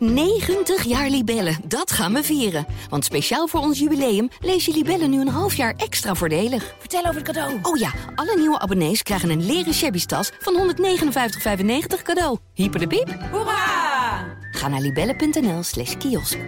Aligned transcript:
90 0.00 0.84
jaar 0.84 1.08
Libellen, 1.08 1.56
dat 1.64 1.92
gaan 1.92 2.12
we 2.12 2.22
vieren. 2.22 2.66
Want 2.88 3.04
speciaal 3.04 3.46
voor 3.46 3.60
ons 3.60 3.78
jubileum 3.78 4.28
lees 4.40 4.64
je 4.64 4.72
Libellen 4.72 5.10
nu 5.10 5.20
een 5.20 5.28
half 5.28 5.54
jaar 5.54 5.74
extra 5.76 6.14
voordelig. 6.14 6.74
Vertel 6.78 7.00
over 7.00 7.14
het 7.14 7.24
cadeau. 7.24 7.58
Oh 7.62 7.76
ja, 7.76 7.90
alle 8.14 8.36
nieuwe 8.36 8.58
abonnees 8.58 9.02
krijgen 9.02 9.30
een 9.30 9.46
leren 9.46 9.74
shabby 9.74 10.04
tas 10.04 10.32
van 10.38 10.74
159,95 10.74 12.02
cadeau. 12.02 12.38
Hyper 12.54 12.80
de 12.80 12.86
piep. 12.86 13.18
Hoera! 13.30 14.38
Ga 14.50 14.68
naar 14.68 14.80
libellen.nl 14.80 15.62
slash 15.62 15.96
kiosk. 15.96 16.38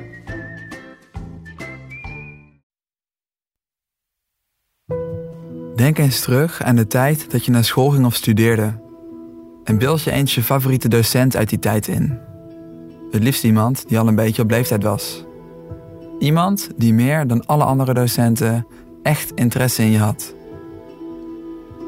Denk 5.77 5.99
eens 5.99 6.21
terug 6.21 6.63
aan 6.63 6.77
de 6.77 6.87
tijd 6.87 7.31
dat 7.31 7.45
je 7.45 7.51
naar 7.51 7.65
school 7.65 7.91
ging 7.91 8.07
of 8.07 8.15
studeerde. 8.15 8.81
En 9.65 9.79
beeld 9.79 10.03
je 10.03 10.11
eens 10.11 10.35
je 10.35 10.43
favoriete 10.43 10.89
docent 10.89 11.37
uit 11.37 11.49
die 11.49 11.59
tijd 11.59 11.89
in. 11.89 12.32
Het 13.13 13.23
liefst 13.23 13.45
iemand 13.45 13.89
die 13.89 13.99
al 13.99 14.09
een 14.09 14.15
beetje 14.15 14.43
op 14.43 14.51
leeftijd 14.51 14.83
was. 14.83 15.25
Iemand 16.19 16.69
die 16.77 16.95
meer 16.95 17.27
dan 17.27 17.47
alle 17.47 17.65
andere 17.65 17.95
docenten 17.95 18.67
echt 19.03 19.33
interesse 19.35 19.83
in 19.83 19.91
je 19.91 19.99
had. 19.99 20.35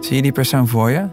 Zie 0.01 0.17
je 0.17 0.23
die 0.23 0.33
persoon 0.33 0.69
voor 0.69 0.91
je? 0.91 1.07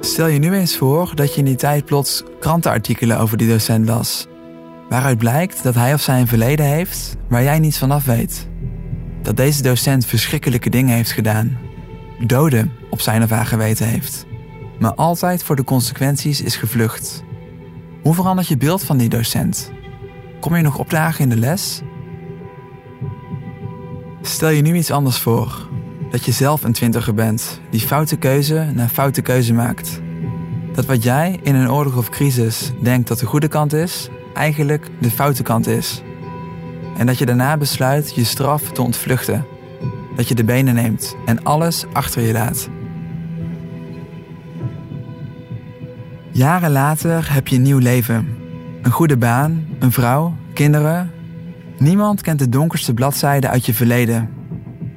Stel 0.00 0.26
je 0.26 0.38
nu 0.38 0.52
eens 0.52 0.76
voor 0.76 1.12
dat 1.14 1.32
je 1.32 1.38
in 1.38 1.44
die 1.44 1.56
tijd 1.56 1.84
plots 1.84 2.22
krantenartikelen 2.40 3.18
over 3.18 3.36
die 3.36 3.48
docent 3.48 3.86
las. 3.86 4.26
Waaruit 4.88 5.18
blijkt 5.18 5.62
dat 5.62 5.74
hij 5.74 5.94
of 5.94 6.00
zij 6.00 6.20
een 6.20 6.26
verleden 6.26 6.66
heeft 6.66 7.16
waar 7.28 7.42
jij 7.42 7.58
niets 7.58 7.78
van 7.78 7.90
af 7.90 8.04
weet. 8.04 8.48
Dat 9.22 9.36
deze 9.36 9.62
docent 9.62 10.06
verschrikkelijke 10.06 10.70
dingen 10.70 10.94
heeft 10.94 11.12
gedaan. 11.12 11.58
Doden 12.26 12.72
op 12.90 13.00
zijn 13.00 13.22
of 13.22 13.30
haar 13.30 13.46
geweten 13.46 13.86
heeft. 13.86 14.26
Maar 14.78 14.94
altijd 14.94 15.42
voor 15.42 15.56
de 15.56 15.64
consequenties 15.64 16.40
is 16.40 16.56
gevlucht. 16.56 17.24
Hoe 18.02 18.14
verandert 18.14 18.48
je 18.48 18.56
beeld 18.56 18.82
van 18.82 18.96
die 18.96 19.08
docent? 19.08 19.70
Kom 20.40 20.56
je 20.56 20.62
nog 20.62 20.78
opdagen 20.78 21.20
in 21.20 21.28
de 21.28 21.36
les? 21.36 21.82
Stel 24.22 24.48
je 24.48 24.62
nu 24.62 24.76
iets 24.76 24.90
anders 24.90 25.18
voor. 25.18 25.68
Dat 26.10 26.24
je 26.24 26.32
zelf 26.32 26.64
een 26.64 26.72
twintiger 26.72 27.14
bent 27.14 27.60
die 27.70 27.80
foute 27.80 28.16
keuze 28.16 28.70
na 28.74 28.88
foute 28.88 29.22
keuze 29.22 29.52
maakt. 29.52 30.00
Dat 30.72 30.86
wat 30.86 31.02
jij 31.02 31.38
in 31.42 31.54
een 31.54 31.70
oorlog 31.70 31.96
of 31.96 32.08
crisis 32.08 32.72
denkt 32.80 33.08
dat 33.08 33.18
de 33.18 33.26
goede 33.26 33.48
kant 33.48 33.72
is, 33.72 34.08
eigenlijk 34.34 34.88
de 35.00 35.10
foute 35.10 35.42
kant 35.42 35.66
is. 35.66 36.02
En 36.96 37.06
dat 37.06 37.18
je 37.18 37.26
daarna 37.26 37.56
besluit 37.56 38.14
je 38.14 38.24
straf 38.24 38.62
te 38.62 38.82
ontvluchten. 38.82 39.46
Dat 40.16 40.28
je 40.28 40.34
de 40.34 40.44
benen 40.44 40.74
neemt 40.74 41.16
en 41.26 41.42
alles 41.42 41.84
achter 41.92 42.22
je 42.22 42.32
laat. 42.32 42.68
Jaren 46.32 46.70
later 46.70 47.32
heb 47.32 47.48
je 47.48 47.56
een 47.56 47.62
nieuw 47.62 47.78
leven. 47.78 48.28
Een 48.82 48.90
goede 48.90 49.16
baan, 49.16 49.66
een 49.78 49.92
vrouw, 49.92 50.34
kinderen. 50.54 51.10
Niemand 51.78 52.20
kent 52.20 52.38
de 52.38 52.48
donkerste 52.48 52.94
bladzijde 52.94 53.48
uit 53.48 53.66
je 53.66 53.74
verleden. 53.74 54.30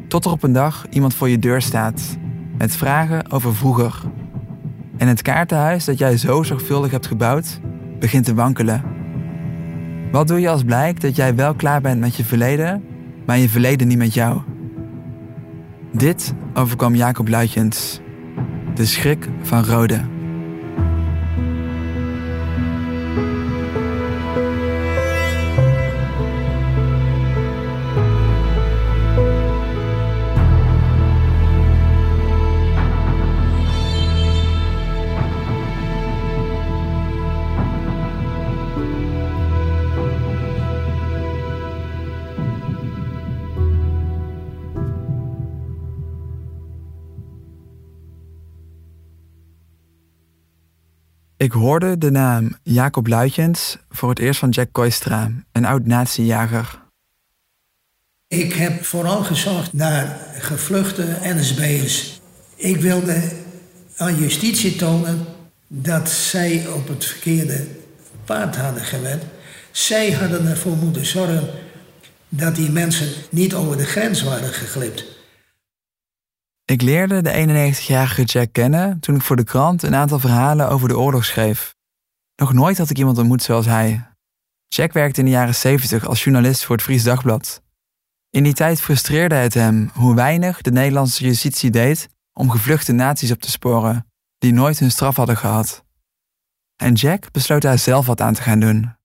Tot 0.07 0.25
er 0.25 0.31
op 0.31 0.43
een 0.43 0.53
dag 0.53 0.85
iemand 0.89 1.13
voor 1.13 1.29
je 1.29 1.39
deur 1.39 1.61
staat. 1.61 2.17
Met 2.57 2.75
vragen 2.75 3.31
over 3.31 3.55
vroeger. 3.55 4.01
En 4.97 5.07
het 5.07 5.21
kaartenhuis 5.21 5.85
dat 5.85 5.97
jij 5.97 6.17
zo 6.17 6.43
zorgvuldig 6.43 6.91
hebt 6.91 7.07
gebouwd, 7.07 7.59
begint 7.99 8.25
te 8.25 8.33
wankelen. 8.33 8.83
Wat 10.11 10.27
doe 10.27 10.39
je 10.39 10.49
als 10.49 10.63
blijkt 10.63 11.01
dat 11.01 11.15
jij 11.15 11.35
wel 11.35 11.53
klaar 11.53 11.81
bent 11.81 11.99
met 11.99 12.15
je 12.15 12.23
verleden, 12.23 12.83
maar 13.25 13.37
je 13.37 13.49
verleden 13.49 13.87
niet 13.87 13.97
met 13.97 14.13
jou? 14.13 14.41
Dit 15.91 16.33
overkwam 16.53 16.95
Jacob 16.95 17.27
Luitjens. 17.27 18.01
De 18.73 18.85
schrik 18.85 19.29
van 19.41 19.63
Rode. 19.63 20.14
Hoorde 51.51 51.97
de 51.97 52.11
naam 52.11 52.57
Jacob 52.63 53.07
Luitjens 53.07 53.77
voor 53.89 54.09
het 54.09 54.19
eerst 54.19 54.39
van 54.39 54.49
Jack 54.49 54.67
Koistra, 54.71 55.31
een 55.51 55.65
oud 55.65 55.85
natiejager. 55.85 56.83
Ik 58.27 58.53
heb 58.53 58.85
vooral 58.85 59.23
gezocht 59.23 59.73
naar 59.73 60.17
gevluchte 60.39 61.17
NSB'ers. 61.21 62.21
Ik 62.55 62.81
wilde 62.81 63.21
aan 63.97 64.15
justitie 64.15 64.75
tonen 64.75 65.25
dat 65.67 66.09
zij 66.09 66.67
op 66.67 66.87
het 66.87 67.05
verkeerde 67.05 67.67
paard 68.25 68.55
hadden 68.55 68.83
gewend. 68.83 69.23
Zij 69.71 70.11
hadden 70.11 70.47
ervoor 70.47 70.77
moeten 70.77 71.05
zorgen 71.05 71.49
dat 72.29 72.55
die 72.55 72.71
mensen 72.71 73.07
niet 73.29 73.53
over 73.53 73.77
de 73.77 73.85
grens 73.85 74.23
waren 74.23 74.53
geglipt. 74.53 75.14
Ik 76.65 76.81
leerde 76.81 77.21
de 77.21 77.77
91-jarige 77.77 78.23
Jack 78.23 78.53
kennen 78.53 78.99
toen 78.99 79.15
ik 79.15 79.21
voor 79.21 79.35
de 79.35 79.43
krant 79.43 79.83
een 79.83 79.95
aantal 79.95 80.19
verhalen 80.19 80.69
over 80.69 80.87
de 80.87 80.97
oorlog 80.97 81.25
schreef. 81.25 81.75
Nog 82.35 82.53
nooit 82.53 82.77
had 82.77 82.89
ik 82.89 82.97
iemand 82.97 83.17
ontmoet 83.17 83.43
zoals 83.43 83.65
hij. 83.65 84.07
Jack 84.67 84.93
werkte 84.93 85.19
in 85.19 85.25
de 85.25 85.31
jaren 85.31 85.55
70 85.55 86.07
als 86.07 86.23
journalist 86.23 86.65
voor 86.65 86.75
het 86.75 86.85
Fries 86.85 87.03
Dagblad. 87.03 87.61
In 88.29 88.43
die 88.43 88.53
tijd 88.53 88.81
frustreerde 88.81 89.35
het 89.35 89.53
hem 89.53 89.89
hoe 89.93 90.15
weinig 90.15 90.61
de 90.61 90.71
Nederlandse 90.71 91.23
justitie 91.23 91.69
deed 91.69 92.09
om 92.33 92.49
gevluchte 92.49 92.91
naties 92.91 93.31
op 93.31 93.41
te 93.41 93.49
sporen, 93.49 94.11
die 94.37 94.53
nooit 94.53 94.79
hun 94.79 94.91
straf 94.91 95.15
hadden 95.15 95.37
gehad. 95.37 95.83
En 96.75 96.93
Jack 96.93 97.31
besloot 97.31 97.61
daar 97.61 97.79
zelf 97.79 98.05
wat 98.05 98.21
aan 98.21 98.33
te 98.33 98.41
gaan 98.41 98.59
doen. 98.59 98.95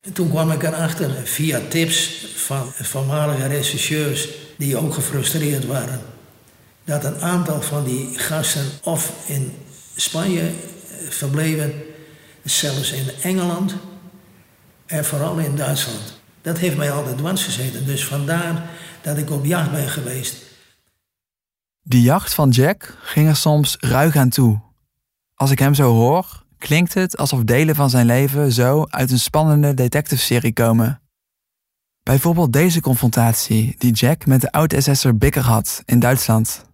En 0.00 0.12
toen 0.12 0.28
kwam 0.28 0.50
ik 0.50 0.62
erachter, 0.62 1.10
via 1.10 1.60
tips 1.68 2.26
van 2.36 2.66
voormalige 2.72 3.46
rechercheurs 3.46 4.28
die 4.58 4.76
ook 4.76 4.94
gefrustreerd 4.94 5.66
waren, 5.66 6.00
dat 6.86 7.04
een 7.04 7.20
aantal 7.20 7.62
van 7.62 7.84
die 7.84 8.18
gasten 8.18 8.66
of 8.82 9.12
in 9.26 9.52
Spanje 9.96 10.50
verbleven, 11.08 11.72
zelfs 12.44 12.92
in 12.92 13.06
Engeland 13.22 13.74
en 14.86 15.04
vooral 15.04 15.38
in 15.38 15.56
Duitsland. 15.56 16.20
Dat 16.42 16.58
heeft 16.58 16.76
mij 16.76 16.90
altijd 16.90 17.18
dwars 17.18 17.44
gezeten, 17.44 17.86
dus 17.86 18.04
vandaar 18.04 18.70
dat 19.02 19.16
ik 19.16 19.30
op 19.30 19.44
jacht 19.44 19.70
ben 19.70 19.88
geweest. 19.88 20.44
Die 21.82 22.02
jacht 22.02 22.34
van 22.34 22.50
Jack 22.50 22.98
ging 23.02 23.28
er 23.28 23.36
soms 23.36 23.76
ruig 23.80 24.16
aan 24.16 24.28
toe. 24.28 24.60
Als 25.34 25.50
ik 25.50 25.58
hem 25.58 25.74
zo 25.74 25.92
hoor, 25.92 26.44
klinkt 26.58 26.94
het 26.94 27.16
alsof 27.16 27.42
delen 27.42 27.74
van 27.74 27.90
zijn 27.90 28.06
leven 28.06 28.52
zo 28.52 28.84
uit 28.88 29.10
een 29.10 29.18
spannende 29.18 29.74
detective-serie 29.74 30.52
komen. 30.52 31.00
Bijvoorbeeld 32.02 32.52
deze 32.52 32.80
confrontatie 32.80 33.74
die 33.78 33.92
Jack 33.92 34.26
met 34.26 34.40
de 34.40 34.52
oud-SS'er 34.52 35.16
Bikker 35.16 35.42
had 35.42 35.82
in 35.84 35.98
Duitsland. 35.98 36.64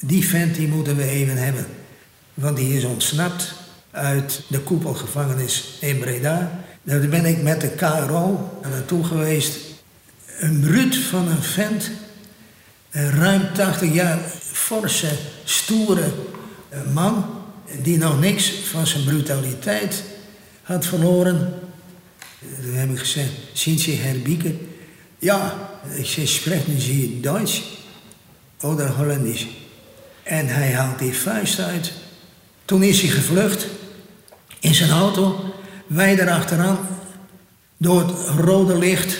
Die 0.00 0.28
vent 0.28 0.54
die 0.54 0.68
moeten 0.68 0.96
we 0.96 1.04
even 1.08 1.36
hebben. 1.36 1.66
Want 2.34 2.56
die 2.56 2.76
is 2.76 2.84
ontsnapt 2.84 3.54
uit 3.90 4.42
de 4.48 4.60
koepelgevangenis 4.60 5.76
in 5.80 5.98
Breda. 5.98 6.64
Daar 6.82 7.08
ben 7.08 7.24
ik 7.24 7.42
met 7.42 7.60
de 7.60 7.68
KRO 7.68 8.58
naartoe 8.62 9.04
geweest. 9.04 9.58
Een 10.38 10.60
bruut 10.60 10.96
van 10.96 11.28
een 11.28 11.42
vent. 11.42 11.90
Ruim 12.90 13.52
80 13.54 13.92
jaar 13.92 14.18
forse, 14.52 15.08
stoere 15.44 16.12
man. 16.92 17.24
Die 17.82 17.98
nog 17.98 18.20
niks 18.20 18.50
van 18.50 18.86
zijn 18.86 19.04
brutaliteit 19.04 20.02
had 20.62 20.86
verloren. 20.86 21.54
Toen 22.62 22.74
heb 22.74 22.90
ik 22.90 22.98
gezegd, 22.98 23.30
zien 23.52 23.78
ze 23.78 23.90
herbieken? 23.90 24.68
Ja, 25.18 25.70
ik 25.94 26.06
zeg, 26.06 26.28
spreken 26.28 26.80
ze 26.80 27.20
Duits? 27.20 27.62
Oder 28.60 28.90
Hollandisch? 28.90 29.46
En 30.26 30.46
hij 30.46 30.72
haalt 30.72 30.98
die 30.98 31.16
vuist 31.16 31.58
uit. 31.58 31.92
Toen 32.64 32.82
is 32.82 33.00
hij 33.00 33.10
gevlucht 33.10 33.66
in 34.60 34.74
zijn 34.74 34.90
auto. 34.90 35.54
Wij 35.86 36.18
erachteraan 36.18 36.78
door 37.76 38.00
het 38.00 38.10
rode 38.38 38.78
licht, 38.78 39.18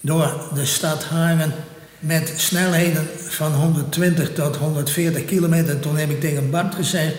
door 0.00 0.50
de 0.54 0.66
stad 0.66 1.04
Hagen. 1.04 1.54
Met 1.98 2.32
snelheden 2.36 3.06
van 3.28 3.52
120 3.52 4.32
tot 4.32 4.56
140 4.56 5.24
kilometer. 5.24 5.80
Toen 5.80 5.96
heb 5.96 6.10
ik 6.10 6.20
tegen 6.20 6.50
Bart 6.50 6.74
gezegd: 6.74 7.14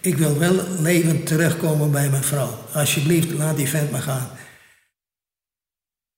Ik 0.00 0.16
wil 0.16 0.38
wel 0.38 0.54
levend 0.80 1.26
terugkomen 1.26 1.90
bij 1.90 2.10
mijn 2.10 2.24
vrouw. 2.24 2.58
Alsjeblieft, 2.72 3.32
laat 3.32 3.56
die 3.56 3.68
vent 3.68 3.90
maar 3.90 4.02
gaan. 4.02 4.28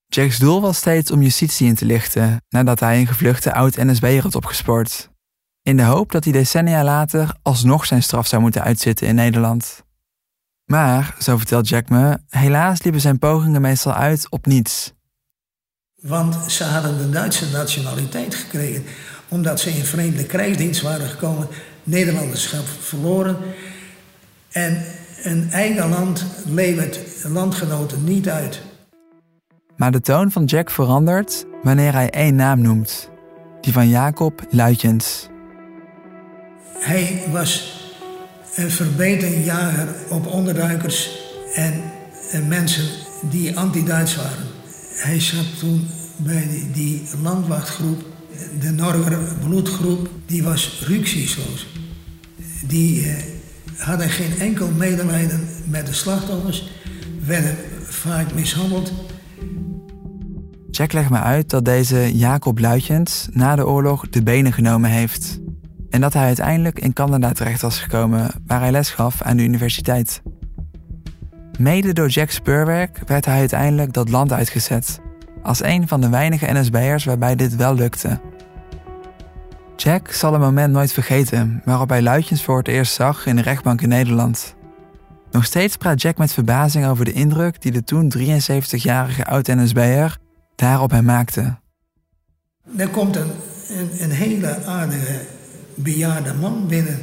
Jack's 0.07 0.39
doel 0.39 0.61
was 0.61 0.77
steeds 0.77 1.11
om 1.11 1.23
justitie 1.23 1.67
in 1.67 1.75
te 1.75 1.85
lichten 1.85 2.43
nadat 2.49 2.81
hij 2.81 2.99
een 2.99 3.07
gevluchte 3.07 3.53
oud-NSB'er 3.53 4.23
had 4.23 4.35
opgespoord. 4.35 5.09
In 5.69 5.77
de 5.77 5.83
hoop 5.83 6.13
dat 6.13 6.25
hij 6.25 6.33
decennia 6.33 6.85
later 6.85 7.35
alsnog 7.43 7.87
zijn 7.87 8.03
straf 8.03 8.27
zou 8.27 8.43
moeten 8.43 8.63
uitzitten 8.63 9.07
in 9.07 9.15
Nederland. 9.15 9.85
Maar, 10.65 11.15
zo 11.19 11.37
vertelt 11.37 11.69
Jack 11.69 11.89
me, 11.89 12.19
helaas 12.29 12.83
liepen 12.83 13.01
zijn 13.01 13.19
pogingen 13.19 13.61
meestal 13.61 13.93
uit 13.93 14.31
op 14.31 14.47
niets. 14.47 14.93
Want 16.03 16.53
ze 16.53 16.65
hadden 16.65 16.99
de 16.99 17.11
Duitse 17.11 17.51
nationaliteit 17.51 18.35
gekregen. 18.35 18.85
Omdat 19.29 19.61
ze 19.61 19.71
in 19.71 19.85
vreemde 19.85 20.27
krijgsdienst 20.27 20.83
waren 20.83 21.09
gekomen. 21.09 21.49
Nederlanderschap 21.83 22.67
verloren. 22.81 23.37
En 24.51 24.85
een 25.23 25.51
eigen 25.51 25.89
land 25.89 26.25
levert 26.47 27.25
landgenoten 27.25 28.05
niet 28.05 28.29
uit. 28.29 28.63
Maar 29.77 29.91
de 29.91 30.01
toon 30.01 30.31
van 30.31 30.45
Jack 30.45 30.71
verandert 30.71 31.47
wanneer 31.63 31.93
hij 31.93 32.11
één 32.11 32.35
naam 32.35 32.61
noemt. 32.61 33.11
Die 33.61 33.73
van 33.73 33.89
Jacob 33.89 34.47
Luitjens. 34.51 35.29
Hij 36.81 37.23
was 37.31 37.81
een 38.55 38.71
verbeterjager 38.71 39.89
op 40.09 40.27
onderduikers 40.27 41.11
en, 41.55 41.83
en 42.31 42.49
mensen 42.49 42.85
die 43.31 43.59
anti-Duits 43.59 44.17
waren. 44.17 44.47
Hij 44.95 45.21
zat 45.21 45.59
toen 45.59 45.87
bij 46.17 46.49
die, 46.73 47.03
landwachtgroep, 47.23 48.03
de 48.61 48.71
Norger 48.71 49.19
bloedgroep, 49.45 50.09
die 50.27 50.43
was 50.43 50.85
rücksichtsloos. 50.87 51.67
Die 52.67 53.09
eh, 53.09 53.15
hadden 53.77 54.09
geen 54.09 54.39
enkel 54.39 54.69
medelijden 54.77 55.49
met 55.65 55.87
de 55.87 55.93
slachtoffers, 55.93 56.71
werden 57.25 57.57
vaak 57.83 58.35
mishandeld. 58.35 58.93
Jack 60.71 60.93
legt 60.93 61.11
me 61.11 61.19
uit 61.19 61.51
dat 61.51 61.65
deze 61.65 62.17
Jacob 62.17 62.59
Luitjens 62.59 63.29
na 63.33 63.57
de 63.57 63.67
oorlog 63.67 64.09
de 64.09 64.23
benen 64.23 64.53
genomen 64.53 64.91
heeft. 64.91 65.41
En 65.91 66.01
dat 66.01 66.13
hij 66.13 66.25
uiteindelijk 66.25 66.79
in 66.79 66.93
Canada 66.93 67.33
terecht 67.33 67.61
was 67.61 67.81
gekomen, 67.81 68.31
waar 68.47 68.61
hij 68.61 68.71
les 68.71 68.91
gaf 68.91 69.23
aan 69.23 69.37
de 69.37 69.43
universiteit. 69.43 70.23
Mede 71.59 71.93
door 71.93 72.09
Jack's 72.09 72.35
speurwerk 72.35 72.99
werd 73.07 73.25
hij 73.25 73.39
uiteindelijk 73.39 73.93
dat 73.93 74.09
land 74.09 74.33
uitgezet, 74.33 75.01
als 75.43 75.65
een 75.65 75.89
van 75.89 76.01
de 76.01 76.09
weinige 76.09 76.53
NSB'ers 76.53 77.05
waarbij 77.05 77.37
dit 77.37 77.57
wel 77.57 77.75
lukte. 77.75 78.21
Jack 79.77 80.13
zal 80.13 80.35
een 80.35 80.41
moment 80.41 80.73
nooit 80.73 80.93
vergeten 80.93 81.63
waarop 81.65 81.89
hij 81.89 82.03
Luitjens 82.03 82.43
voor 82.43 82.59
het 82.59 82.69
eerst 82.69 82.93
zag 82.93 83.27
in 83.27 83.37
de 83.37 83.43
rechtbank 83.43 83.81
in 83.81 83.89
Nederland. 83.89 84.55
Nog 85.31 85.45
steeds 85.45 85.77
praat 85.77 86.03
Jack 86.03 86.19
met 86.19 86.33
verbazing 86.33 86.87
over 86.87 87.05
de 87.05 87.13
indruk 87.13 87.63
die 87.63 87.73
de 87.73 87.85
toen 87.85 88.13
73-jarige 88.19 89.25
oud-NSB'er 89.25 90.19
daar 90.55 90.83
op 90.83 90.91
hem 90.91 91.05
maakte. 91.05 91.59
Er 92.77 92.89
komt 92.89 93.17
een, 93.17 93.31
een, 93.69 93.91
een 94.03 94.11
hele 94.11 94.65
aardige 94.65 95.21
bejaarde 95.83 96.35
man 96.35 96.67
binnen. 96.67 96.99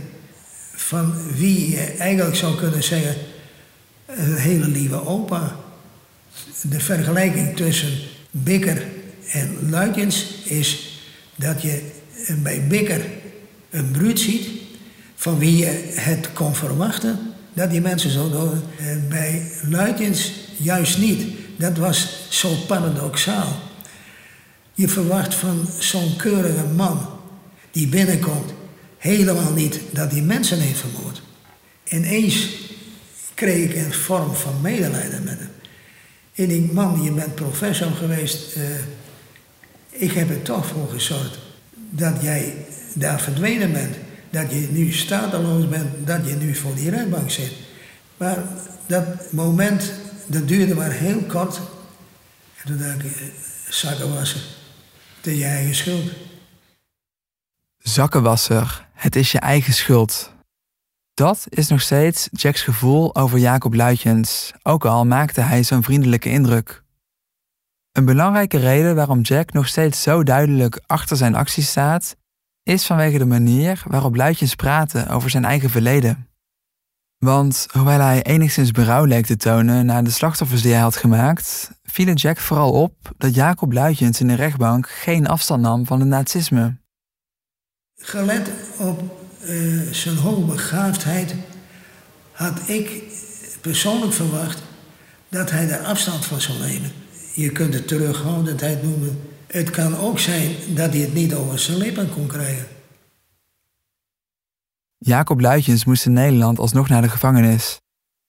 Van 0.76 1.14
wie 1.36 1.70
je 1.70 1.82
eigenlijk 1.82 2.36
zou 2.36 2.56
kunnen 2.56 2.84
zeggen, 2.84 3.16
een 4.06 4.36
hele 4.36 4.68
lieve 4.68 5.06
opa. 5.06 5.56
De 6.62 6.80
vergelijking 6.80 7.56
tussen 7.56 7.98
Bikker 8.32 8.84
en 9.32 9.70
Luitjens 9.70 10.26
is 10.44 11.00
dat 11.36 11.62
je 11.62 11.92
bij 12.44 12.68
Bikker 12.68 13.02
een 13.70 13.92
bruut 13.92 14.20
ziet 14.20 14.48
van 15.16 15.38
wie 15.38 15.58
je 15.58 15.92
het 15.94 16.34
kon 16.34 16.56
verwachten 16.56 17.20
dat 17.54 17.70
die 17.70 17.82
mensen 17.82 18.10
zo 18.10 18.30
doen. 18.30 18.62
En 18.80 19.06
bij 19.10 19.52
Luitjens 19.70 20.32
juist 20.58 20.98
niet. 20.98 21.24
Dat 21.58 21.78
was 21.78 22.28
zo 22.30 22.56
paradoxaal. 22.68 23.60
Je 24.74 24.88
verwacht 24.88 25.36
van 25.36 25.68
zo'n 25.80 26.16
keurige 26.16 26.66
man 26.76 27.08
die 27.72 27.88
binnenkomt 27.88 28.54
helemaal 29.06 29.52
niet 29.52 29.80
dat 29.92 30.12
hij 30.12 30.22
mensen 30.22 30.60
heeft 30.60 30.80
vermoord. 30.80 31.22
Ineens 31.84 32.50
kreeg 33.34 33.70
ik 33.70 33.76
een 33.76 33.94
vorm 33.94 34.34
van 34.34 34.62
medelijden 34.62 35.24
met 35.24 35.40
hem. 35.40 35.50
En 36.34 36.50
ik, 36.50 36.72
man, 36.72 37.02
je 37.04 37.12
bent 37.12 37.36
professor 37.36 37.92
geweest. 37.92 38.56
Uh, 38.56 38.64
ik 39.90 40.12
heb 40.12 40.30
er 40.30 40.42
toch 40.42 40.68
voor 40.68 40.90
gezorgd 40.90 41.38
dat 41.90 42.22
jij 42.22 42.56
daar 42.94 43.22
verdwenen 43.22 43.72
bent. 43.72 43.96
Dat 44.30 44.52
je 44.52 44.68
nu 44.72 44.92
stateloos 44.92 45.70
bent, 45.70 46.08
dat 46.08 46.28
je 46.28 46.34
nu 46.36 46.56
voor 46.56 46.76
die 46.76 46.90
rechtbank 46.90 47.30
zit. 47.32 47.52
Maar 48.18 48.44
dat 48.86 49.32
moment, 49.32 49.92
dat 50.26 50.48
duurde 50.48 50.76
maar 50.76 50.92
heel 50.92 51.22
kort. 51.28 51.58
En 52.56 52.66
toen 52.66 52.78
dacht 52.78 53.04
ik, 53.04 53.34
zakken 53.70 54.14
wassen. 54.14 54.42
Het 55.18 55.28
is 55.28 55.38
je 55.38 55.46
eigen 55.46 55.76
schuld. 55.76 56.12
Zakkenwasser, 57.86 58.85
het 58.96 59.16
is 59.16 59.32
je 59.32 59.40
eigen 59.40 59.74
schuld. 59.74 60.34
Dat 61.14 61.46
is 61.50 61.68
nog 61.68 61.82
steeds 61.82 62.30
Jack's 62.32 62.62
gevoel 62.62 63.16
over 63.16 63.40
Jacob 63.40 63.74
Luitjens, 63.74 64.54
ook 64.64 64.86
al 64.86 65.06
maakte 65.06 65.42
hij 65.42 65.64
zo'n 65.64 65.84
vriendelijke 65.84 66.30
indruk. 66.30 66.84
Een 67.92 68.06
belangrijke 68.06 68.58
reden 68.58 68.96
waarom 68.96 69.22
Jack 69.22 69.54
nog 69.54 69.68
steeds 69.68 70.02
zo 70.02 70.24
duidelijk 70.24 70.82
achter 70.86 71.18
zijn 71.18 71.36
acties 71.36 71.70
staat, 71.70 72.16
is 72.64 72.86
vanwege 72.86 73.18
de 73.18 73.26
manier 73.26 73.84
waarop 73.88 74.16
Luitjens 74.16 74.56
praatte 74.56 75.10
over 75.10 75.30
zijn 75.30 75.46
eigen 75.46 75.70
verleden. 75.70 76.28
Want 77.18 77.68
hoewel 77.72 78.00
hij 78.00 78.24
enigszins 78.24 78.72
berouw 78.72 79.04
leek 79.04 79.26
te 79.26 79.38
tonen 79.38 79.86
na 79.86 80.02
de 80.02 80.10
slachtoffers 80.10 80.62
die 80.62 80.72
hij 80.72 80.82
had 80.82 80.96
gemaakt, 80.96 81.72
viel 81.84 82.14
Jack 82.14 82.38
vooral 82.38 82.72
op 82.72 82.94
dat 83.18 83.36
Jacob 83.36 83.72
Luitjens 83.72 84.22
in 84.22 84.28
de 84.28 84.34
rechtbank 84.34 84.90
geen 84.90 85.28
afstand 85.28 85.62
nam 85.62 85.86
van 85.86 86.00
het 86.00 86.10
nazisme. 86.10 86.78
Gelet 87.98 88.52
op 88.78 89.28
uh, 89.50 89.92
zijn 89.92 90.18
hoogbegaafdheid 90.18 91.36
had 92.32 92.70
ik 92.70 93.04
persoonlijk 93.62 94.14
verwacht 94.14 94.62
dat 95.30 95.52
hij 95.52 95.70
er 95.70 95.86
afstand 95.86 96.26
van 96.26 96.42
zou 96.42 96.60
nemen. 96.60 96.92
Je 97.34 97.52
kunt 97.52 97.74
het 97.74 97.88
terughoudendheid 97.88 98.84
noemen. 98.84 99.22
Het 99.48 99.70
kan 99.70 99.98
ook 99.98 100.20
zijn 100.20 100.56
dat 100.76 100.90
hij 100.94 101.02
het 101.02 101.14
niet 101.14 101.34
over 101.34 101.60
zijn 101.60 101.78
lippen 101.78 102.10
kon 102.10 102.28
krijgen. 102.28 102.68
Jacob 104.98 105.40
Luitjens 105.40 105.86
moest 105.86 106.06
in 106.06 106.14
Nederland 106.14 106.60
alsnog 106.60 106.90
naar 106.90 107.02
de 107.02 107.10
gevangenis, 107.10 107.82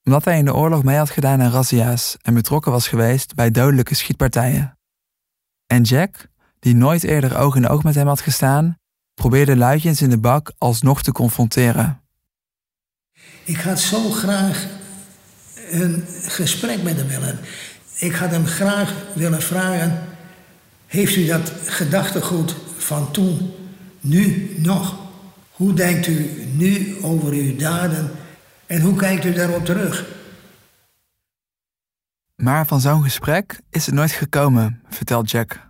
omdat 0.03 0.25
hij 0.25 0.37
in 0.37 0.45
de 0.45 0.55
oorlog 0.55 0.83
mee 0.83 0.97
had 0.97 1.09
gedaan 1.09 1.41
aan 1.41 1.51
razzia's 1.51 2.17
en 2.21 2.33
betrokken 2.33 2.71
was 2.71 2.87
geweest 2.87 3.35
bij 3.35 3.51
dodelijke 3.51 3.95
schietpartijen. 3.95 4.77
En 5.65 5.81
Jack, 5.81 6.27
die 6.59 6.75
nooit 6.75 7.03
eerder 7.03 7.37
oog 7.37 7.55
in 7.55 7.67
oog 7.67 7.83
met 7.83 7.95
hem 7.95 8.07
had 8.07 8.21
gestaan, 8.21 8.77
probeerde 9.17 9.55
Luitjens 9.55 10.01
in 10.01 10.09
de 10.09 10.17
bak 10.17 10.51
alsnog 10.57 11.03
te 11.03 11.11
confronteren. 11.11 12.01
Ik 13.43 13.57
had 13.57 13.79
zo 13.79 14.09
graag 14.09 14.65
een 15.69 16.03
gesprek 16.27 16.83
met 16.83 16.97
hem 16.97 17.07
willen. 17.07 17.39
Ik 17.97 18.13
had 18.13 18.31
hem 18.31 18.45
graag 18.45 18.93
willen 19.15 19.41
vragen: 19.41 20.03
Heeft 20.85 21.15
u 21.15 21.25
dat 21.25 21.51
gedachtegoed 21.65 22.55
van 22.77 23.11
toen 23.11 23.51
nu 23.99 24.55
nog? 24.57 24.95
Hoe 25.51 25.73
denkt 25.73 26.07
u 26.07 26.45
nu 26.53 26.97
over 27.01 27.31
uw 27.31 27.55
daden 27.55 28.11
en 28.65 28.81
hoe 28.81 28.95
kijkt 28.95 29.25
u 29.25 29.33
daarop 29.33 29.65
terug? 29.65 30.05
Maar 32.35 32.67
van 32.67 32.81
zo'n 32.81 33.03
gesprek 33.03 33.61
is 33.69 33.85
het 33.85 33.95
nooit 33.95 34.11
gekomen, 34.11 34.81
vertelt 34.89 35.31
Jack. 35.31 35.69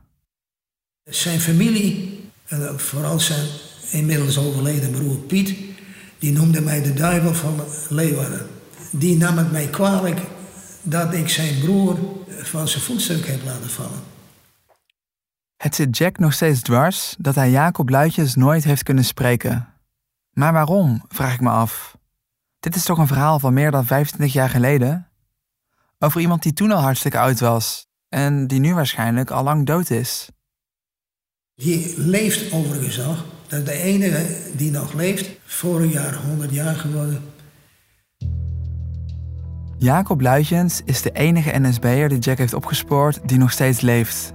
Zijn 1.04 1.40
familie, 1.40 2.17
en 2.48 2.80
vooral 2.80 3.20
zijn 3.20 3.48
inmiddels 3.92 4.38
overleden 4.38 4.92
broer 4.92 5.18
Piet, 5.18 5.58
die 6.20 6.32
noemde 6.32 6.62
mij 6.62 6.82
de 6.82 6.94
duivel 6.94 7.34
van 7.34 7.60
Leeuwarden. 7.90 8.48
Die 8.92 9.18
nam 9.18 9.38
het 9.38 9.52
mij 9.52 9.68
kwalijk 9.68 10.20
dat 10.82 11.14
ik 11.14 11.30
zijn 11.30 11.60
broer 11.60 11.98
van 12.28 12.68
zijn 12.68 12.84
voetstuk 12.84 13.28
heb 13.28 13.44
laten 13.44 13.70
vallen. 13.70 14.00
Het 15.58 15.76
zit 15.76 15.98
Jack 15.98 16.18
nog 16.18 16.34
steeds 16.34 16.62
dwars 16.62 17.16
dat 17.20 17.36
hij 17.36 17.52
Jacob 17.52 17.90
Luitjes 17.90 18.36
nooit 18.36 18.64
heeft 18.64 18.84
kunnen 18.84 19.04
spreken. 19.04 19.74
Maar 20.32 20.54
waarom, 20.54 21.04
vraag 21.08 21.34
ik 21.34 21.42
me 21.42 21.50
af. 21.50 21.98
Dit 22.60 22.76
is 22.76 22.84
toch 22.84 22.98
een 22.98 23.08
verhaal 23.08 23.40
van 23.40 23.54
meer 23.54 23.72
dan 23.72 23.86
25 23.86 24.34
jaar 24.34 24.50
geleden? 24.50 25.08
Over 26.00 26.22
iemand 26.22 26.44
die 26.44 26.54
toen 26.54 26.72
al 26.72 26.82
hartstikke 26.82 27.20
oud 27.20 27.40
was 27.40 27.88
en 28.10 28.48
die 28.48 28.60
nu 28.60 28.74
waarschijnlijk 28.74 29.32
al 29.32 29.44
lang 29.44 29.66
dood 29.66 29.90
is. 29.90 30.30
Die 31.64 31.94
leeft 31.98 32.52
overigens 32.52 32.98
nog. 32.98 33.26
Dat 33.48 33.60
is 33.60 33.66
de 33.66 33.82
enige 33.82 34.26
die 34.56 34.72
nog 34.72 34.94
leeft. 34.94 35.30
Vorig 35.46 35.94
jaar 35.94 36.16
100 36.16 36.52
jaar 36.52 36.76
geworden. 36.76 37.22
Jacob 39.78 40.22
Luitjens 40.22 40.82
is 40.86 41.02
de 41.02 41.12
enige 41.12 41.60
NSB'er 41.60 42.10
die 42.10 42.20
Jack 42.20 42.38
heeft 42.38 42.54
opgespoord 42.54 43.20
die 43.26 43.38
nog 43.38 43.52
steeds 43.52 43.82
leeft. 43.82 44.34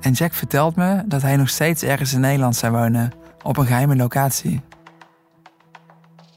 En 0.00 0.12
Jack 0.12 0.32
vertelt 0.32 0.76
me 0.76 1.02
dat 1.06 1.22
hij 1.22 1.36
nog 1.36 1.48
steeds 1.48 1.82
ergens 1.82 2.12
in 2.12 2.20
Nederland 2.20 2.56
zou 2.56 2.72
wonen, 2.72 3.12
op 3.42 3.56
een 3.56 3.66
geheime 3.66 3.96
locatie. 3.96 4.60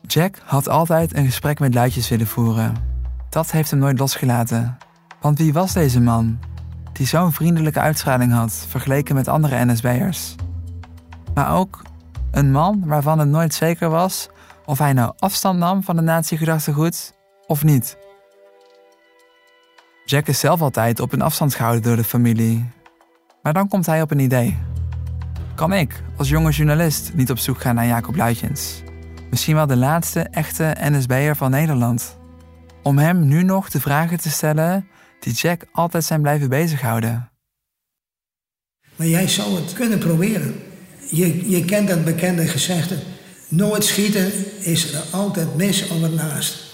Jack 0.07 0.41
had 0.43 0.69
altijd 0.69 1.15
een 1.15 1.25
gesprek 1.25 1.59
met 1.59 1.73
Luitjes 1.73 2.09
willen 2.09 2.27
voeren. 2.27 2.73
Dat 3.29 3.51
heeft 3.51 3.69
hem 3.69 3.79
nooit 3.79 3.99
losgelaten. 3.99 4.77
Want 5.21 5.37
wie 5.37 5.53
was 5.53 5.73
deze 5.73 6.01
man? 6.01 6.39
Die 6.97 7.07
zo'n 7.07 7.31
vriendelijke 7.31 7.79
uitstraling 7.79 8.33
had 8.33 8.65
vergeleken 8.67 9.15
met 9.15 9.27
andere 9.27 9.65
NSB'ers. 9.65 10.35
Maar 11.33 11.55
ook 11.55 11.81
een 12.31 12.51
man 12.51 12.83
waarvan 12.85 13.19
het 13.19 13.29
nooit 13.29 13.53
zeker 13.53 13.89
was 13.89 14.29
of 14.65 14.77
hij 14.77 14.93
nou 14.93 15.13
afstand 15.17 15.59
nam 15.59 15.83
van 15.83 15.95
de 15.95 16.01
nazi-gedachtegoed 16.01 17.13
of 17.47 17.63
niet. 17.63 17.97
Jack 20.05 20.27
is 20.27 20.39
zelf 20.39 20.61
altijd 20.61 20.99
op 20.99 21.13
een 21.13 21.21
afstand 21.21 21.55
gehouden 21.55 21.83
door 21.83 21.95
de 21.95 22.03
familie. 22.03 22.69
Maar 23.41 23.53
dan 23.53 23.67
komt 23.67 23.85
hij 23.85 24.01
op 24.01 24.11
een 24.11 24.19
idee. 24.19 24.57
Kan 25.55 25.73
ik, 25.73 26.03
als 26.17 26.29
jonge 26.29 26.51
journalist, 26.51 27.13
niet 27.13 27.31
op 27.31 27.37
zoek 27.37 27.61
gaan 27.61 27.75
naar 27.75 27.87
Jacob 27.87 28.15
Luitjens? 28.15 28.83
Misschien 29.29 29.55
wel 29.55 29.67
de 29.67 29.77
laatste 29.77 30.19
echte 30.21 30.75
NSB'er 30.79 31.35
van 31.35 31.51
Nederland. 31.51 32.17
Om 32.83 32.97
hem 32.97 33.27
nu 33.27 33.43
nog 33.43 33.69
de 33.69 33.81
vragen 33.81 34.19
te 34.19 34.29
stellen 34.29 34.87
die 35.19 35.33
Jack 35.33 35.65
altijd 35.71 36.03
zijn 36.03 36.21
blijven 36.21 36.49
bezighouden. 36.49 37.31
Maar 38.95 39.07
jij 39.07 39.27
zou 39.27 39.55
het 39.55 39.73
kunnen 39.73 39.99
proberen. 39.99 40.55
Je, 41.09 41.49
je 41.49 41.65
kent 41.65 41.87
dat 41.87 42.05
bekende 42.05 42.47
gezegde. 42.47 42.99
Nooit 43.47 43.83
schieten 43.85 44.31
is 44.65 44.93
er 44.93 45.03
altijd 45.11 45.55
mis 45.55 45.87
of 45.87 46.01
ernaast. 46.01 46.65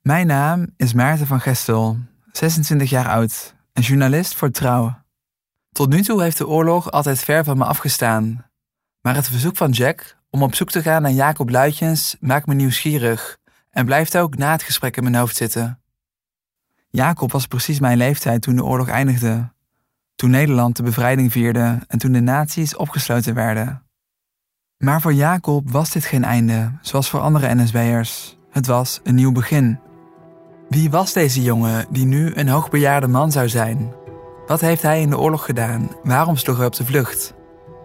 Mijn 0.00 0.26
naam 0.26 0.74
is 0.76 0.92
Maarten 0.92 1.26
van 1.26 1.40
Gestel, 1.40 1.98
26 2.32 2.90
jaar 2.90 3.08
oud 3.08 3.54
en 3.72 3.82
journalist 3.82 4.34
voor 4.34 4.50
Trouw. 4.50 4.98
Tot 5.72 5.88
nu 5.88 6.02
toe 6.02 6.22
heeft 6.22 6.38
de 6.38 6.48
oorlog 6.48 6.90
altijd 6.90 7.18
ver 7.18 7.44
van 7.44 7.58
me 7.58 7.64
afgestaan. 7.64 8.50
Maar 9.00 9.14
het 9.14 9.28
verzoek 9.28 9.56
van 9.56 9.70
Jack 9.70 10.16
om 10.30 10.42
op 10.42 10.54
zoek 10.54 10.70
te 10.70 10.82
gaan 10.82 11.02
naar 11.02 11.10
Jacob 11.10 11.50
Luitjens 11.50 12.16
maakt 12.20 12.46
me 12.46 12.54
nieuwsgierig 12.54 13.38
en 13.70 13.84
blijft 13.84 14.16
ook 14.16 14.36
na 14.36 14.52
het 14.52 14.62
gesprek 14.62 14.96
in 14.96 15.02
mijn 15.02 15.14
hoofd 15.14 15.36
zitten. 15.36 15.79
Jacob 16.90 17.32
was 17.32 17.46
precies 17.46 17.80
mijn 17.80 17.96
leeftijd 17.96 18.42
toen 18.42 18.56
de 18.56 18.64
oorlog 18.64 18.88
eindigde. 18.88 19.48
Toen 20.14 20.30
Nederland 20.30 20.76
de 20.76 20.82
bevrijding 20.82 21.32
vierde 21.32 21.78
en 21.88 21.98
toen 21.98 22.12
de 22.12 22.20
naties 22.20 22.76
opgesloten 22.76 23.34
werden. 23.34 23.82
Maar 24.76 25.00
voor 25.00 25.12
Jacob 25.12 25.70
was 25.70 25.90
dit 25.90 26.04
geen 26.04 26.24
einde, 26.24 26.72
zoals 26.80 27.10
voor 27.10 27.20
andere 27.20 27.54
NSB'ers. 27.54 28.38
Het 28.50 28.66
was 28.66 29.00
een 29.02 29.14
nieuw 29.14 29.32
begin. 29.32 29.78
Wie 30.68 30.90
was 30.90 31.12
deze 31.12 31.42
jongen 31.42 31.86
die 31.90 32.06
nu 32.06 32.34
een 32.34 32.48
hoogbejaarde 32.48 33.06
man 33.06 33.32
zou 33.32 33.48
zijn? 33.48 33.92
Wat 34.46 34.60
heeft 34.60 34.82
hij 34.82 35.00
in 35.00 35.10
de 35.10 35.18
oorlog 35.18 35.44
gedaan? 35.44 35.90
Waarom 36.02 36.36
sloeg 36.36 36.56
hij 36.56 36.66
op 36.66 36.76
de 36.76 36.84
vlucht? 36.84 37.34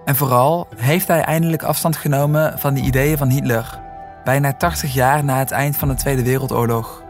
En 0.05 0.15
vooral, 0.15 0.67
heeft 0.75 1.07
hij 1.07 1.21
eindelijk 1.21 1.63
afstand 1.63 1.95
genomen 1.97 2.59
van 2.59 2.73
de 2.73 2.81
ideeën 2.81 3.17
van 3.17 3.29
Hitler, 3.29 3.79
bijna 4.23 4.53
80 4.53 4.93
jaar 4.93 5.23
na 5.23 5.37
het 5.37 5.51
eind 5.51 5.77
van 5.77 5.87
de 5.87 5.95
Tweede 5.95 6.23
Wereldoorlog? 6.23 7.04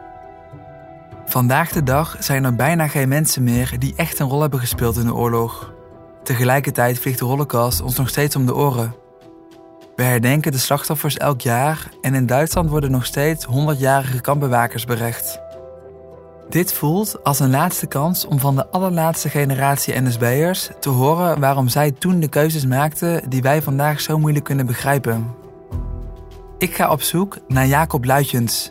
Vandaag 1.25 1.71
de 1.71 1.83
dag 1.83 2.15
zijn 2.19 2.43
er 2.43 2.55
bijna 2.55 2.87
geen 2.87 3.09
mensen 3.09 3.43
meer 3.43 3.75
die 3.79 3.93
echt 3.95 4.19
een 4.19 4.27
rol 4.27 4.41
hebben 4.41 4.59
gespeeld 4.59 4.97
in 4.97 5.05
de 5.05 5.13
oorlog. 5.13 5.73
Tegelijkertijd 6.23 6.99
vliegt 6.99 7.19
de 7.19 7.25
Holocaust 7.25 7.81
ons 7.81 7.97
nog 7.97 8.09
steeds 8.09 8.35
om 8.35 8.45
de 8.45 8.55
oren. 8.55 8.95
We 9.95 10.03
herdenken 10.03 10.51
de 10.51 10.57
slachtoffers 10.57 11.17
elk 11.17 11.41
jaar 11.41 11.89
en 12.01 12.13
in 12.13 12.25
Duitsland 12.25 12.69
worden 12.69 12.91
nog 12.91 13.05
steeds 13.05 13.45
100-jarige 13.45 14.21
kampbewakers 14.21 14.85
berecht. 14.85 15.39
Dit 16.49 16.73
voelt 16.73 17.23
als 17.23 17.39
een 17.39 17.49
laatste 17.49 17.87
kans 17.87 18.25
om 18.25 18.39
van 18.39 18.55
de 18.55 18.67
allerlaatste 18.67 19.29
generatie 19.29 20.01
NSB'ers 20.01 20.69
te 20.79 20.89
horen 20.89 21.39
waarom 21.39 21.67
zij 21.67 21.91
toen 21.91 22.19
de 22.19 22.29
keuzes 22.29 22.65
maakten 22.65 23.29
die 23.29 23.41
wij 23.41 23.61
vandaag 23.61 24.01
zo 24.01 24.17
moeilijk 24.17 24.45
kunnen 24.45 24.65
begrijpen. 24.65 25.35
Ik 26.57 26.75
ga 26.75 26.91
op 26.91 27.01
zoek 27.01 27.37
naar 27.47 27.67
Jacob 27.67 28.05
Luitjens. 28.05 28.69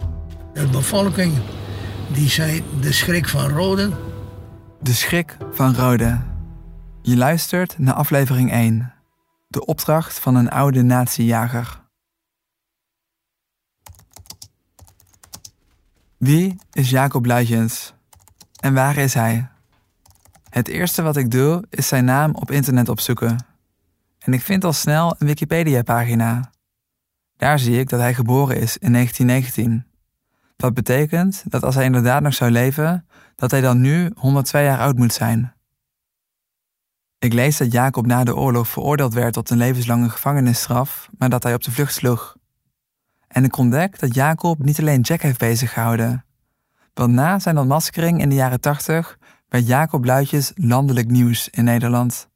De 0.52 0.66
bevolking 0.66 1.32
die 2.12 2.28
zei 2.28 2.64
de 2.80 2.92
schrik 2.92 3.28
van 3.28 3.48
Rode. 3.48 3.90
De 4.80 4.92
schrik 4.92 5.36
van 5.52 5.74
Rode. 5.74 6.20
Je 7.02 7.16
luistert 7.16 7.78
naar 7.78 7.94
aflevering 7.94 8.50
1. 8.50 8.92
De 9.48 9.64
opdracht 9.64 10.18
van 10.18 10.34
een 10.34 10.50
oude 10.50 10.82
natiejager. 10.82 11.82
Wie 16.16 16.56
is 16.72 16.90
Jacob 16.90 17.26
Luitjens? 17.26 17.94
En 18.60 18.74
waar 18.74 18.96
is 18.96 19.14
hij? 19.14 19.48
Het 20.48 20.68
eerste 20.68 21.02
wat 21.02 21.16
ik 21.16 21.30
doe 21.30 21.64
is 21.70 21.88
zijn 21.88 22.04
naam 22.04 22.34
op 22.34 22.50
internet 22.50 22.88
opzoeken. 22.88 23.46
En 24.18 24.32
ik 24.32 24.42
vind 24.42 24.64
al 24.64 24.72
snel 24.72 25.16
een 25.18 25.26
Wikipedia-pagina. 25.26 26.50
Daar 27.36 27.58
zie 27.58 27.78
ik 27.78 27.88
dat 27.88 28.00
hij 28.00 28.14
geboren 28.14 28.56
is 28.60 28.78
in 28.78 28.92
1919. 28.92 29.93
Wat 30.64 30.74
betekent 30.74 31.44
dat 31.48 31.62
als 31.62 31.74
hij 31.74 31.84
inderdaad 31.84 32.22
nog 32.22 32.34
zou 32.34 32.50
leven, 32.50 33.06
dat 33.34 33.50
hij 33.50 33.60
dan 33.60 33.80
nu 33.80 34.10
102 34.14 34.64
jaar 34.64 34.78
oud 34.78 34.96
moet 34.96 35.12
zijn. 35.12 35.54
Ik 37.18 37.32
lees 37.32 37.56
dat 37.56 37.72
Jacob 37.72 38.06
na 38.06 38.24
de 38.24 38.36
oorlog 38.36 38.68
veroordeeld 38.68 39.14
werd 39.14 39.32
tot 39.32 39.50
een 39.50 39.56
levenslange 39.56 40.08
gevangenisstraf, 40.08 41.08
maar 41.18 41.28
dat 41.28 41.42
hij 41.42 41.54
op 41.54 41.62
de 41.62 41.70
vlucht 41.70 41.94
sloeg. 41.94 42.36
En 43.28 43.44
ik 43.44 43.56
ontdek 43.56 43.98
dat 43.98 44.14
Jacob 44.14 44.64
niet 44.64 44.80
alleen 44.80 45.00
Jack 45.00 45.20
heeft 45.20 45.38
beziggehouden. 45.38 46.24
Want 46.94 47.12
na 47.12 47.38
zijn 47.38 47.58
ontmaskering 47.58 48.20
in 48.20 48.28
de 48.28 48.34
jaren 48.34 48.60
80 48.60 49.18
werd 49.48 49.66
Jacob 49.66 50.04
Luitjes 50.04 50.52
landelijk 50.54 51.10
nieuws 51.10 51.48
in 51.48 51.64
Nederland. 51.64 52.28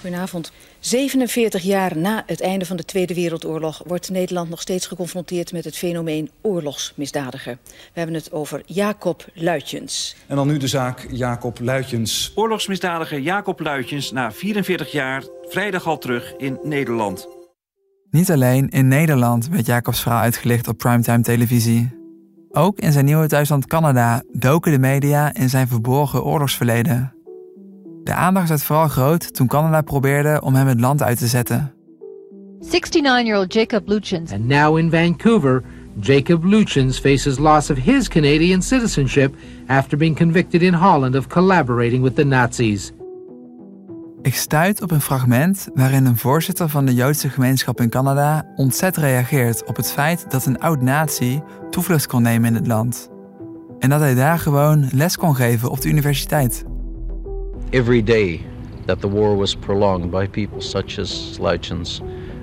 Goedenavond. 0.00 0.52
47 0.80 1.62
jaar 1.62 1.96
na 1.96 2.22
het 2.26 2.40
einde 2.40 2.66
van 2.66 2.76
de 2.76 2.84
Tweede 2.84 3.14
Wereldoorlog 3.14 3.82
wordt 3.86 4.10
Nederland 4.10 4.48
nog 4.50 4.60
steeds 4.60 4.86
geconfronteerd 4.86 5.52
met 5.52 5.64
het 5.64 5.76
fenomeen 5.76 6.30
oorlogsmisdadiger. 6.42 7.58
We 7.64 7.72
hebben 7.92 8.14
het 8.14 8.32
over 8.32 8.62
Jacob 8.66 9.24
Luitjens. 9.34 10.16
En 10.26 10.36
dan 10.36 10.46
nu 10.46 10.56
de 10.56 10.68
zaak 10.68 11.06
Jacob 11.10 11.58
Luitjens. 11.60 12.32
Oorlogsmisdadiger 12.34 13.18
Jacob 13.18 13.60
Luitjens 13.60 14.12
na 14.12 14.32
44 14.32 14.92
jaar 14.92 15.24
vrijdag 15.48 15.86
al 15.86 15.98
terug 15.98 16.34
in 16.36 16.58
Nederland. 16.62 17.28
Niet 18.10 18.30
alleen 18.30 18.68
in 18.68 18.88
Nederland 18.88 19.48
werd 19.48 19.66
Jacobs 19.66 20.00
verhaal 20.00 20.20
uitgelicht 20.20 20.68
op 20.68 20.78
primetime 20.78 21.22
televisie. 21.22 21.98
Ook 22.50 22.78
in 22.78 22.92
zijn 22.92 23.04
nieuwe 23.04 23.26
thuisland 23.26 23.66
Canada 23.66 24.22
doken 24.32 24.72
de 24.72 24.78
media 24.78 25.34
in 25.34 25.48
zijn 25.48 25.68
verborgen 25.68 26.24
oorlogsverleden. 26.24 27.14
De 28.04 28.14
aandacht 28.14 28.48
werd 28.48 28.62
vooral 28.62 28.88
groot 28.88 29.34
toen 29.34 29.46
Canada 29.46 29.82
probeerde 29.82 30.40
om 30.40 30.54
hem 30.54 30.66
het 30.66 30.80
land 30.80 31.02
uit 31.02 31.18
te 31.18 31.26
zetten. 31.26 31.72
69-year-old 32.62 33.52
Jacob 33.52 33.88
Luchins. 33.88 34.32
And 34.32 34.48
now 34.48 34.78
in 34.78 34.90
Vancouver, 34.90 35.62
Jacob 36.00 36.44
Luchins 36.44 36.98
faces 36.98 37.38
loss 37.38 37.70
of 37.70 37.78
his 37.78 38.08
Canadian 38.08 38.62
citizenship 38.62 39.34
after 39.66 39.98
being 39.98 40.16
convicted 40.16 40.62
in 40.62 40.74
Holland 40.74 41.16
of 41.16 41.26
collaborating 41.26 42.02
with 42.02 42.14
the 42.14 42.24
Nazis. 42.24 42.92
Ik 44.22 44.34
stuit 44.34 44.82
op 44.82 44.90
een 44.90 45.00
fragment 45.00 45.68
waarin 45.74 46.06
een 46.06 46.16
voorzitter 46.16 46.68
van 46.68 46.86
de 46.86 46.94
Joodse 46.94 47.28
gemeenschap 47.28 47.80
in 47.80 47.88
Canada 47.88 48.46
ontzet 48.56 48.96
reageert 48.96 49.64
op 49.64 49.76
het 49.76 49.92
feit 49.92 50.30
dat 50.30 50.46
een 50.46 50.58
oud-nazi 50.58 51.40
toevlucht 51.70 52.06
kon 52.06 52.22
nemen 52.22 52.48
in 52.48 52.54
het 52.54 52.66
land. 52.66 53.08
En 53.78 53.90
dat 53.90 54.00
hij 54.00 54.14
daar 54.14 54.38
gewoon 54.38 54.88
les 54.92 55.16
kon 55.16 55.34
geven 55.34 55.70
op 55.70 55.80
de 55.80 55.88
universiteit. 55.88 56.64
Every 57.72 58.02
day 58.02 58.40
that 58.86 59.00
the 59.00 59.08
war 59.08 59.36
was 59.36 59.54
prolonged 59.54 60.10
by 60.10 60.26
people 60.26 60.60
such 60.60 60.98
as 60.98 61.32
Sluitjens, 61.34 62.00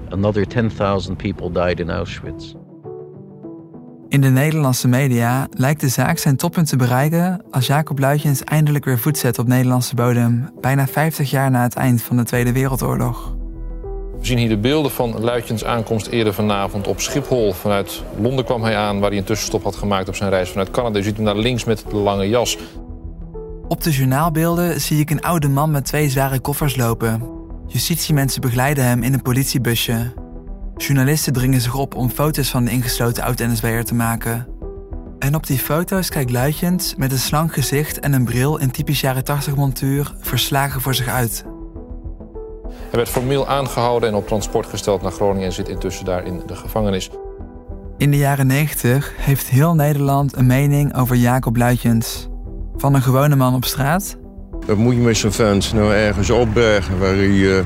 another 0.10 0.48
10,000 0.48 1.16
people 1.16 1.52
died 1.52 1.80
in 1.80 1.90
Auschwitz. 1.90 2.54
In 4.10 4.22
de 4.22 4.30
Nederlandse 4.30 4.88
media 4.88 5.48
lijkt 5.52 5.82
de 5.82 5.88
zaak 5.88 6.18
zijn 6.18 6.36
toppunt 6.36 6.70
te 6.70 6.76
bereiken 6.76 7.44
als 7.52 7.68
Jacob 7.68 8.00
Luitjens 8.00 8.44
eindelijk 8.44 8.86
weer 8.86 9.00
voet 9.00 9.18
zet 9.18 9.40
op 9.40 9.48
Nederlandse 9.48 9.96
bodem, 9.96 10.50
bijna 10.62 10.88
50 10.88 11.30
jaar 11.30 11.52
na 11.52 11.64
het 11.64 11.76
eind 11.76 12.02
van 12.02 12.18
de 12.18 12.24
Tweede 12.24 12.52
Wereldoorlog. 12.52 13.36
We 14.20 14.26
zien 14.26 14.38
hier 14.38 14.50
de 14.50 14.58
beelden 14.58 14.92
van 14.92 15.20
Luitjens 15.20 15.66
aankomst 15.66 16.08
eerder 16.08 16.34
vanavond 16.34 16.88
op 16.88 17.00
Schiphol. 17.00 17.54
Vanuit 17.54 18.04
Londen 18.22 18.46
kwam 18.46 18.64
hij 18.64 18.76
aan, 18.76 19.00
waar 19.00 19.10
hij 19.10 19.20
een 19.20 19.26
tussenstop 19.26 19.64
had 19.64 19.76
gemaakt 19.76 20.08
op 20.08 20.16
zijn 20.16 20.30
reis 20.30 20.50
vanuit 20.50 20.72
Canada. 20.72 20.98
Je 20.98 21.04
ziet 21.04 21.16
hem 21.16 21.26
naar 21.26 21.38
links 21.38 21.64
met 21.64 21.84
de 21.90 21.96
lange 21.96 22.30
jas. 22.30 22.58
Op 23.68 23.84
de 23.84 23.92
journaalbeelden 23.92 24.82
zie 24.82 25.00
ik 25.00 25.10
een 25.10 25.22
oude 25.22 25.50
man 25.50 25.72
met 25.72 25.86
twee 25.86 26.10
zware 26.10 26.40
koffers 26.40 26.76
lopen. 26.76 27.22
Justitiemensen 27.66 28.42
begeleiden 28.42 28.84
hem 28.84 29.04
in 29.04 29.14
een 29.14 29.22
politiebusje. 29.22 30.14
Journalisten 30.78 31.34
dringen 31.34 31.62
zich 31.62 31.76
op 31.76 31.96
om 31.96 32.10
foto's 32.10 32.50
van 32.50 32.66
de 32.66 32.72
ingesloten 32.72 33.24
oud-NSB'er 33.24 33.86
te 33.86 33.96
maken. 33.96 34.48
En 35.20 35.36
op 35.36 35.48
die 35.48 35.58
foto's 35.58 36.10
kijkt 36.10 36.32
Luitjens 36.32 36.96
met 36.96 37.12
een 37.12 37.20
slank 37.20 37.54
gezicht 37.54 38.00
en 38.00 38.14
een 38.14 38.26
bril 38.26 38.58
in 38.58 38.72
typisch 38.72 39.02
jaren 39.02 39.24
80 39.24 39.56
montuur 39.56 40.14
verslagen 40.20 40.82
voor 40.82 40.94
zich 40.94 41.08
uit. 41.08 41.46
Hij 42.70 42.90
werd 42.92 43.10
formeel 43.10 43.48
aangehouden 43.48 44.10
en 44.10 44.16
op 44.16 44.28
transport 44.28 44.66
gesteld 44.66 45.02
naar 45.02 45.12
Groningen 45.12 45.46
en 45.46 45.54
zit 45.54 45.70
intussen 45.70 46.06
daar 46.06 46.26
in 46.26 46.42
de 46.46 46.56
gevangenis. 46.56 47.10
In 47.98 48.12
de 48.12 48.18
jaren 48.18 48.48
90 48.48 49.14
heeft 49.18 49.48
heel 49.48 49.76
Nederland 49.76 50.38
een 50.38 50.46
mening 50.46 50.96
over 50.96 51.16
Jacob 51.16 51.58
Luitjens. 51.58 52.28
Van 52.78 52.94
een 52.94 53.02
gewone 53.02 53.36
man 53.36 53.56
op 53.56 53.66
straat. 53.66 54.18
Wat 54.66 54.78
moet 54.78 54.94
je 54.94 55.00
met 55.00 55.18
zo'n 55.18 55.32
vent 55.32 55.74
nou 55.74 55.94
ergens 55.94 56.30
opbergen 56.30 57.00
waar 57.00 57.16
hij 57.16 57.28
uh, 57.28 57.60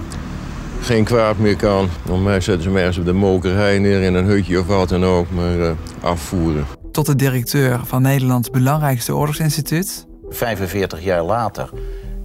geen 0.81 1.03
kwaad 1.03 1.37
meer 1.37 1.55
kan? 1.55 1.89
Dan 2.05 2.23
mij 2.23 2.41
zetten 2.41 2.63
ze 2.63 2.69
hem 2.69 2.77
ergens 2.77 2.97
op 2.97 3.05
de 3.05 3.13
mokerij 3.13 3.79
neer 3.79 4.01
in 4.01 4.13
een 4.13 4.25
hutje 4.25 4.59
of 4.59 4.67
wat 4.67 4.89
dan 4.89 5.05
ook, 5.05 5.31
maar 5.31 5.57
uh, 5.57 5.71
afvoeren. 6.01 6.65
Tot 6.91 7.05
de 7.05 7.15
directeur 7.15 7.79
van 7.85 8.01
Nederlands 8.01 8.49
belangrijkste 8.49 9.15
oorlogsinstituut. 9.15 10.07
45 10.29 11.03
jaar 11.03 11.23
later 11.23 11.69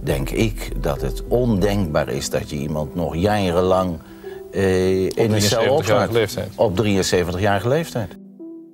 denk 0.03 0.29
ik 0.29 0.71
dat 0.81 1.01
het 1.01 1.23
ondenkbaar 1.27 2.09
is 2.09 2.29
dat 2.29 2.49
je 2.49 2.55
iemand 2.55 2.95
nog 2.95 3.15
jarenlang 3.15 3.97
uh, 4.51 5.03
in 5.03 5.33
een 5.33 5.41
cel 5.41 5.75
opsluit. 5.75 6.37
Op 6.55 6.81
73-jarige 6.83 7.67
leeftijd. 7.67 8.17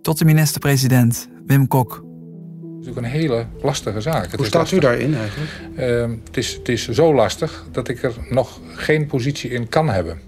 Tot 0.02 0.18
de 0.18 0.26
minister-president, 0.26 1.28
Wim 1.46 1.68
Kok. 1.68 2.04
Het 2.84 2.92
is 2.92 2.98
ook 2.98 3.04
een 3.04 3.12
hele 3.12 3.46
lastige 3.62 4.02
zaak. 4.02 4.24
Het 4.24 4.32
Hoe 4.32 4.42
is 4.42 4.48
staat 4.48 4.62
lastig. 4.62 4.78
u 4.78 4.82
daarin 4.82 5.16
eigenlijk? 5.16 5.52
Ehm, 5.76 6.16
het, 6.26 6.38
is, 6.38 6.54
het 6.54 6.70
is 6.70 6.88
zo 6.90 7.14
lastig 7.14 7.66
dat 7.72 7.88
ik 7.88 8.04
er 8.04 8.14
nog 8.30 8.60
geen 8.74 9.06
positie 9.06 9.50
in 9.50 9.70
kan 9.70 9.90
hebben. 9.90 10.22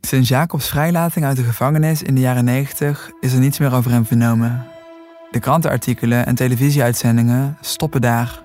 Sinds 0.00 0.28
Jacobs 0.28 0.68
vrijlating 0.68 1.24
uit 1.24 1.36
de 1.36 1.42
gevangenis 1.42 2.02
in 2.02 2.14
de 2.14 2.20
jaren 2.20 2.44
90 2.44 3.10
is 3.20 3.32
er 3.32 3.38
niets 3.38 3.58
meer 3.58 3.74
over 3.74 3.90
hem 3.90 4.06
vernomen. 4.06 4.66
De 5.30 5.40
krantenartikelen 5.40 6.26
en 6.26 6.34
televisieuitzendingen 6.34 7.58
stoppen 7.60 8.00
daar. 8.00 8.42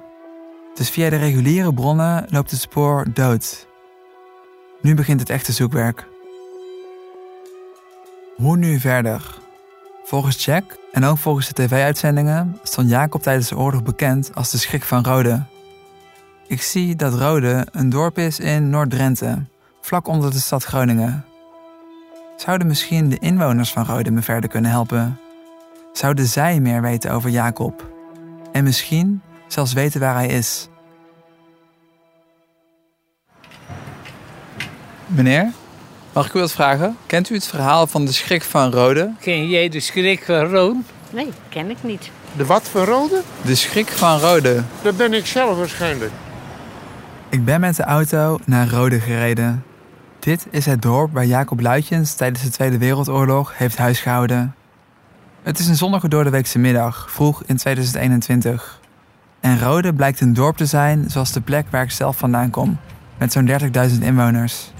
Dus 0.73 0.89
via 0.89 1.09
de 1.09 1.17
reguliere 1.17 1.73
bronnen 1.73 2.25
loopt 2.29 2.51
het 2.51 2.59
spoor 2.59 3.05
dood. 3.13 3.67
Nu 4.81 4.93
begint 4.93 5.19
het 5.19 5.29
echte 5.29 5.51
zoekwerk. 5.51 6.07
Hoe 8.35 8.57
nu 8.57 8.79
verder? 8.79 9.37
Volgens 10.03 10.45
Jack 10.45 10.78
en 10.91 11.03
ook 11.03 11.17
volgens 11.17 11.47
de 11.47 11.53
tv-uitzendingen 11.53 12.59
stond 12.63 12.89
Jacob 12.89 13.21
tijdens 13.21 13.49
de 13.49 13.57
oorlog 13.57 13.83
bekend 13.83 14.35
als 14.35 14.51
de 14.51 14.57
schrik 14.57 14.83
van 14.83 15.03
Rode. 15.03 15.43
Ik 16.47 16.61
zie 16.61 16.95
dat 16.95 17.13
Rode 17.13 17.67
een 17.71 17.89
dorp 17.89 18.17
is 18.17 18.39
in 18.39 18.69
Noord-Drenthe, 18.69 19.45
vlak 19.81 20.07
onder 20.07 20.31
de 20.31 20.39
stad 20.39 20.63
Groningen. 20.63 21.25
Zouden 22.37 22.67
misschien 22.67 23.09
de 23.09 23.19
inwoners 23.19 23.71
van 23.71 23.85
Rode 23.85 24.11
me 24.11 24.21
verder 24.21 24.49
kunnen 24.49 24.71
helpen? 24.71 25.19
Zouden 25.93 26.25
zij 26.25 26.59
meer 26.59 26.81
weten 26.81 27.11
over 27.11 27.29
Jacob? 27.29 27.87
En 28.51 28.63
misschien 28.63 29.21
zelfs 29.47 29.73
weten 29.73 29.99
waar 29.99 30.13
hij 30.13 30.27
is? 30.27 30.69
Meneer, 35.05 35.51
mag 36.19 36.27
ik 36.27 36.33
u 36.33 36.39
wat 36.39 36.51
vragen? 36.51 36.97
Kent 37.05 37.29
u 37.29 37.35
het 37.35 37.47
verhaal 37.47 37.87
van 37.87 38.05
de 38.05 38.11
schrik 38.11 38.43
van 38.43 38.71
Rode? 38.71 39.13
Ken 39.19 39.49
jij 39.49 39.69
de 39.69 39.79
schrik 39.79 40.23
van 40.25 40.35
Roon? 40.35 40.85
Nee, 41.09 41.29
ken 41.49 41.69
ik 41.69 41.77
niet. 41.81 42.11
De 42.37 42.45
wat 42.45 42.69
van 42.69 42.83
Rode? 42.83 43.21
De 43.41 43.55
schrik 43.55 43.87
van 43.87 44.19
Rode. 44.19 44.63
Dat 44.81 44.97
ben 44.97 45.13
ik 45.13 45.25
zelf 45.25 45.57
waarschijnlijk. 45.57 46.11
Ik 47.29 47.45
ben 47.45 47.59
met 47.59 47.75
de 47.75 47.83
auto 47.83 48.39
naar 48.45 48.69
Rode 48.69 48.99
gereden. 48.99 49.63
Dit 50.19 50.47
is 50.49 50.65
het 50.65 50.81
dorp 50.81 51.13
waar 51.13 51.25
Jacob 51.25 51.59
Luitjens 51.59 52.13
tijdens 52.13 52.43
de 52.43 52.49
Tweede 52.49 52.77
Wereldoorlog 52.77 53.57
heeft 53.57 53.77
huisgehouden. 53.77 54.55
Het 55.43 55.59
is 55.59 55.67
een 55.67 55.75
zonnige 55.75 56.07
doordeweekse 56.07 56.59
middag, 56.59 57.11
vroeg 57.11 57.43
in 57.45 57.57
2021. 57.57 58.79
En 59.39 59.59
Rode 59.59 59.93
blijkt 59.93 60.21
een 60.21 60.33
dorp 60.33 60.57
te 60.57 60.65
zijn 60.65 61.09
zoals 61.09 61.31
de 61.31 61.41
plek 61.41 61.65
waar 61.69 61.83
ik 61.83 61.91
zelf 61.91 62.17
vandaan 62.17 62.49
kom, 62.49 62.77
met 63.17 63.31
zo'n 63.31 63.49
30.000 63.49 63.55
inwoners. 64.01 64.71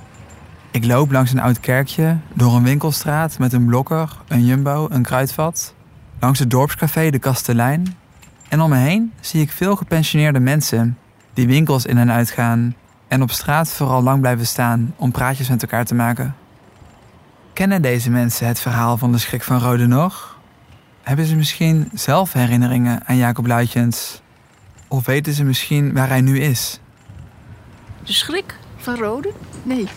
Ik 0.72 0.86
loop 0.86 1.12
langs 1.12 1.32
een 1.32 1.40
oud 1.40 1.60
kerkje, 1.60 2.18
door 2.34 2.56
een 2.56 2.64
winkelstraat 2.64 3.40
met 3.40 3.54
een 3.54 3.66
blokker, 3.66 4.18
een 4.28 4.46
jumbo, 4.46 4.88
een 4.90 5.04
kruidvat, 5.04 5.74
langs 6.20 6.40
het 6.40 6.50
dorpscafé 6.50 7.10
De 7.10 7.20
Kastelein. 7.20 7.98
En 8.50 8.62
om 8.62 8.70
me 8.70 8.78
heen 8.78 9.14
zie 9.20 9.42
ik 9.42 9.52
veel 9.52 9.76
gepensioneerde 9.76 10.40
mensen 10.40 10.98
die 11.34 11.48
winkels 11.48 11.86
in 11.86 11.98
en 11.98 12.12
uitgaan 12.12 12.76
en 13.08 13.22
op 13.22 13.32
straat 13.32 13.70
vooral 13.70 14.04
lang 14.04 14.20
blijven 14.20 14.48
staan 14.48 14.94
om 14.96 15.12
praatjes 15.12 15.50
met 15.50 15.62
elkaar 15.62 15.86
te 15.86 15.96
maken. 15.96 16.36
Kennen 17.54 17.82
deze 17.82 18.10
mensen 18.10 18.48
het 18.48 18.60
verhaal 18.60 18.98
van 18.98 19.12
de 19.12 19.18
schrik 19.18 19.44
van 19.44 19.60
Rode 19.60 19.88
nog? 19.88 20.40
Hebben 21.02 21.26
ze 21.26 21.36
misschien 21.36 21.90
zelf 21.94 22.34
herinneringen 22.34 23.06
aan 23.06 23.18
Jacob 23.18 23.48
Luitjens? 23.48 24.22
Of 24.88 25.06
weten 25.06 25.34
ze 25.34 25.44
misschien 25.44 25.94
waar 25.94 26.08
hij 26.10 26.22
nu 26.22 26.40
is? 26.40 26.80
De 28.04 28.14
schrik 28.14 28.56
van 28.78 28.96
Rode? 28.96 29.34
Nee. 29.64 29.88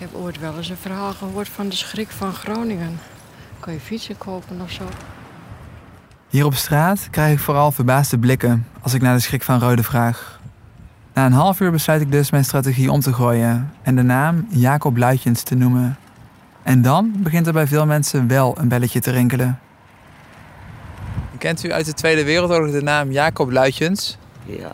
Ik 0.00 0.06
heb 0.10 0.20
ooit 0.20 0.40
wel 0.40 0.56
eens 0.56 0.68
een 0.68 0.76
verhaal 0.76 1.12
gehoord 1.12 1.48
van 1.48 1.68
de 1.68 1.76
schrik 1.76 2.08
van 2.10 2.32
Groningen. 2.32 2.98
Kan 3.60 3.72
je 3.72 3.80
fietsen 3.80 4.18
kopen 4.18 4.60
of 4.60 4.70
zo? 4.70 4.84
Hier 6.28 6.44
op 6.44 6.54
straat 6.54 7.08
krijg 7.10 7.32
ik 7.32 7.38
vooral 7.38 7.72
verbaasde 7.72 8.18
blikken 8.18 8.66
als 8.80 8.94
ik 8.94 9.02
naar 9.02 9.14
de 9.14 9.20
schrik 9.20 9.42
van 9.42 9.60
Rode 9.60 9.82
vraag. 9.82 10.40
Na 11.14 11.26
een 11.26 11.32
half 11.32 11.60
uur 11.60 11.70
besluit 11.70 12.00
ik 12.00 12.12
dus 12.12 12.30
mijn 12.30 12.44
strategie 12.44 12.90
om 12.92 13.00
te 13.00 13.12
gooien 13.12 13.72
en 13.82 13.96
de 13.96 14.02
naam 14.02 14.46
Jacob 14.50 14.96
Luitjens 14.96 15.42
te 15.42 15.54
noemen. 15.54 15.98
En 16.62 16.82
dan 16.82 17.12
begint 17.16 17.46
er 17.46 17.52
bij 17.52 17.66
veel 17.66 17.86
mensen 17.86 18.26
wel 18.28 18.58
een 18.58 18.68
belletje 18.68 19.00
te 19.00 19.10
rinkelen. 19.10 19.60
Kent 21.38 21.64
u 21.64 21.72
uit 21.72 21.86
de 21.86 21.94
Tweede 21.94 22.24
Wereldoorlog 22.24 22.72
de 22.72 22.82
naam 22.82 23.10
Jacob 23.10 23.50
Luitjens? 23.50 24.18
Ja, 24.44 24.72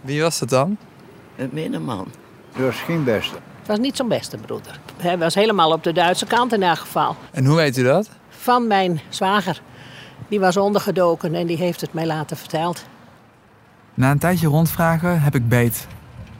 Wie 0.00 0.22
was 0.22 0.38
dat 0.38 0.48
dan? 0.48 0.76
een 1.36 1.50
was 2.56 2.80
geen 2.80 3.04
beste. 3.04 3.36
Was 3.70 3.78
niet 3.78 3.96
zo'n 3.96 4.08
beste 4.08 4.36
broeder. 4.36 4.80
Hij 4.96 5.18
was 5.18 5.34
helemaal 5.34 5.72
op 5.72 5.82
de 5.82 5.92
Duitse 5.92 6.26
kant 6.26 6.52
in 6.52 6.62
elk 6.62 6.78
geval. 6.78 7.16
En 7.30 7.44
hoe 7.44 7.56
weet 7.56 7.76
u 7.76 7.82
dat? 7.82 8.10
Van 8.28 8.66
mijn 8.66 9.00
zwager. 9.08 9.62
Die 10.28 10.40
was 10.40 10.56
ondergedoken 10.56 11.34
en 11.34 11.46
die 11.46 11.56
heeft 11.56 11.80
het 11.80 11.92
mij 11.92 12.06
later 12.06 12.36
verteld. 12.36 12.84
Na 13.94 14.10
een 14.10 14.18
tijdje 14.18 14.48
rondvragen 14.48 15.22
heb 15.22 15.34
ik 15.34 15.48
beet. 15.48 15.86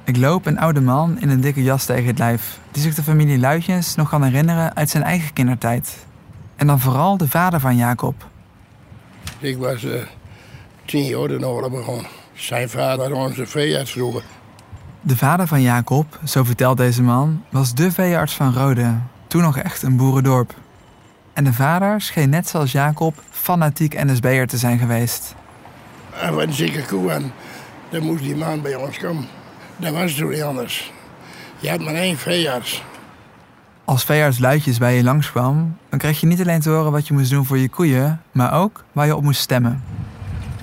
Ik 0.04 0.16
loop 0.16 0.46
een 0.46 0.58
oude 0.58 0.80
man 0.80 1.20
in 1.20 1.28
een 1.28 1.40
dikke 1.40 1.62
jas 1.62 1.84
tegen 1.84 2.06
het 2.06 2.18
lijf, 2.18 2.58
die 2.70 2.82
zich 2.82 2.94
de 2.94 3.02
familie 3.02 3.38
Luitjens 3.38 3.94
nog 3.94 4.08
kan 4.08 4.22
herinneren 4.22 4.76
uit 4.76 4.90
zijn 4.90 5.02
eigen 5.02 5.32
kindertijd. 5.32 6.06
En 6.56 6.66
dan 6.66 6.80
vooral 6.80 7.16
de 7.16 7.28
vader 7.28 7.60
van 7.60 7.76
Jacob. 7.76 8.28
Ik 9.38 9.58
was 9.58 9.84
eh, 9.84 10.02
tien 10.84 11.04
jaar 11.04 11.28
toen 11.28 11.38
de 11.38 11.48
oorlog 11.48 11.70
begon. 11.70 12.06
Zijn 12.34 12.68
vader 12.68 13.10
was 13.10 13.28
onze 13.28 13.46
veearts 13.46 13.90
vroeger. 13.92 14.22
De 15.02 15.16
vader 15.16 15.46
van 15.46 15.62
Jacob, 15.62 16.18
zo 16.24 16.44
vertelt 16.44 16.76
deze 16.76 17.02
man, 17.02 17.42
was 17.48 17.74
de 17.74 17.92
veearts 17.92 18.34
van 18.34 18.54
Rode, 18.54 18.94
toen 19.26 19.42
nog 19.42 19.58
echt 19.58 19.82
een 19.82 19.96
boerendorp. 19.96 20.54
En 21.32 21.44
de 21.44 21.52
vader 21.52 22.00
scheen 22.00 22.30
net 22.30 22.48
zoals 22.48 22.72
Jacob 22.72 23.22
fanatiek 23.30 24.04
NSB'er 24.04 24.46
te 24.46 24.56
zijn 24.56 24.78
geweest. 24.78 25.34
En 26.20 26.34
wat 26.34 26.42
een 26.42 26.52
zieke 26.52 26.84
koe 26.84 27.10
en 27.10 27.32
dan 27.88 28.02
moest 28.02 28.22
die 28.22 28.36
man 28.36 28.62
bij 28.62 28.74
ons 28.74 28.98
komen. 28.98 29.26
Dat 29.76 29.92
was 29.92 30.14
toen 30.14 30.30
niet 30.30 30.42
anders. 30.42 30.92
Je 31.58 31.70
had 31.70 31.80
maar 31.80 31.94
één 31.94 32.16
veearts. 32.16 32.82
Als 33.84 34.04
veearts 34.04 34.38
Luitjes 34.38 34.78
bij 34.78 34.96
je 34.96 35.02
langskwam, 35.02 35.76
dan 35.88 35.98
kreeg 35.98 36.20
je 36.20 36.26
niet 36.26 36.40
alleen 36.40 36.60
te 36.60 36.70
horen 36.70 36.92
wat 36.92 37.06
je 37.06 37.14
moest 37.14 37.30
doen 37.30 37.46
voor 37.46 37.58
je 37.58 37.68
koeien, 37.68 38.22
maar 38.32 38.54
ook 38.54 38.84
waar 38.92 39.06
je 39.06 39.16
op 39.16 39.22
moest 39.22 39.40
stemmen. 39.40 39.84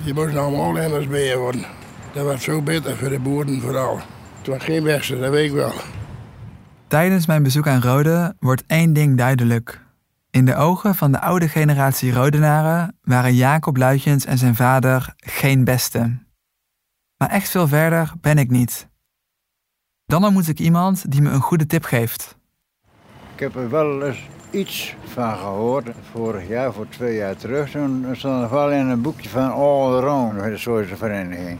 Je 0.02 0.14
moest 0.14 0.32
nou 0.32 0.54
allemaal 0.54 0.88
NSB'er 0.88 1.38
worden. 1.38 1.64
Dat 2.12 2.24
was 2.24 2.42
zo 2.42 2.62
beter 2.62 2.96
voor 2.96 3.08
de 3.08 3.18
boeren 3.18 3.60
vooral. 3.60 4.00
Het 4.48 4.56
was 4.56 4.66
geen 4.66 4.82
beste, 4.82 5.18
dat 5.18 5.30
weet 5.30 5.48
ik 5.48 5.54
wel. 5.54 5.72
Tijdens 6.86 7.26
mijn 7.26 7.42
bezoek 7.42 7.66
aan 7.66 7.82
Rode 7.82 8.34
wordt 8.40 8.64
één 8.66 8.92
ding 8.92 9.16
duidelijk. 9.16 9.80
In 10.30 10.44
de 10.44 10.54
ogen 10.54 10.94
van 10.94 11.12
de 11.12 11.20
oude 11.20 11.48
generatie 11.48 12.12
Rodenaren 12.12 12.96
waren 13.02 13.34
Jacob 13.34 13.76
Luitjens 13.76 14.24
en 14.24 14.38
zijn 14.38 14.54
vader 14.54 15.14
geen 15.16 15.64
beste. 15.64 16.18
Maar 17.16 17.28
echt 17.28 17.48
veel 17.48 17.68
verder 17.68 18.12
ben 18.20 18.38
ik 18.38 18.50
niet. 18.50 18.88
Dan 20.06 20.24
ontmoet 20.24 20.48
ik 20.48 20.58
iemand 20.58 21.10
die 21.10 21.22
me 21.22 21.30
een 21.30 21.40
goede 21.40 21.66
tip 21.66 21.84
geeft. 21.84 22.38
Ik 23.34 23.40
heb 23.40 23.56
er 23.56 23.70
wel 23.70 24.06
eens 24.06 24.28
iets 24.50 24.96
van 25.04 25.36
gehoord. 25.36 25.88
Vorig 26.12 26.48
jaar, 26.48 26.72
voor 26.72 26.88
twee 26.88 27.16
jaar 27.16 27.36
terug, 27.36 27.70
toen 27.70 28.06
stond 28.12 28.42
er 28.42 28.50
wel 28.50 28.70
in 28.70 28.86
een 28.86 29.02
boekje 29.02 29.28
van 29.28 29.50
All 29.50 29.96
Around, 29.96 30.40
een 30.40 30.58
soort 30.58 30.88
vereniging. 30.96 31.58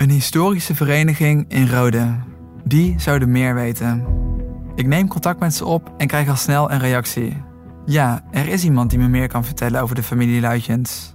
Een 0.00 0.10
historische 0.10 0.74
vereniging 0.74 1.44
in 1.48 1.68
Rode. 1.68 2.14
Die 2.64 2.94
zouden 3.00 3.30
meer 3.30 3.54
weten. 3.54 4.06
Ik 4.74 4.86
neem 4.86 5.08
contact 5.08 5.40
met 5.40 5.54
ze 5.54 5.64
op 5.64 5.92
en 5.96 6.06
krijg 6.06 6.28
al 6.28 6.36
snel 6.36 6.70
een 6.70 6.78
reactie. 6.78 7.42
Ja, 7.84 8.24
er 8.30 8.48
is 8.48 8.64
iemand 8.64 8.90
die 8.90 8.98
me 8.98 9.08
meer 9.08 9.28
kan 9.28 9.44
vertellen 9.44 9.82
over 9.82 9.94
de 9.94 10.02
familie 10.02 10.40
Luitjens. 10.40 11.14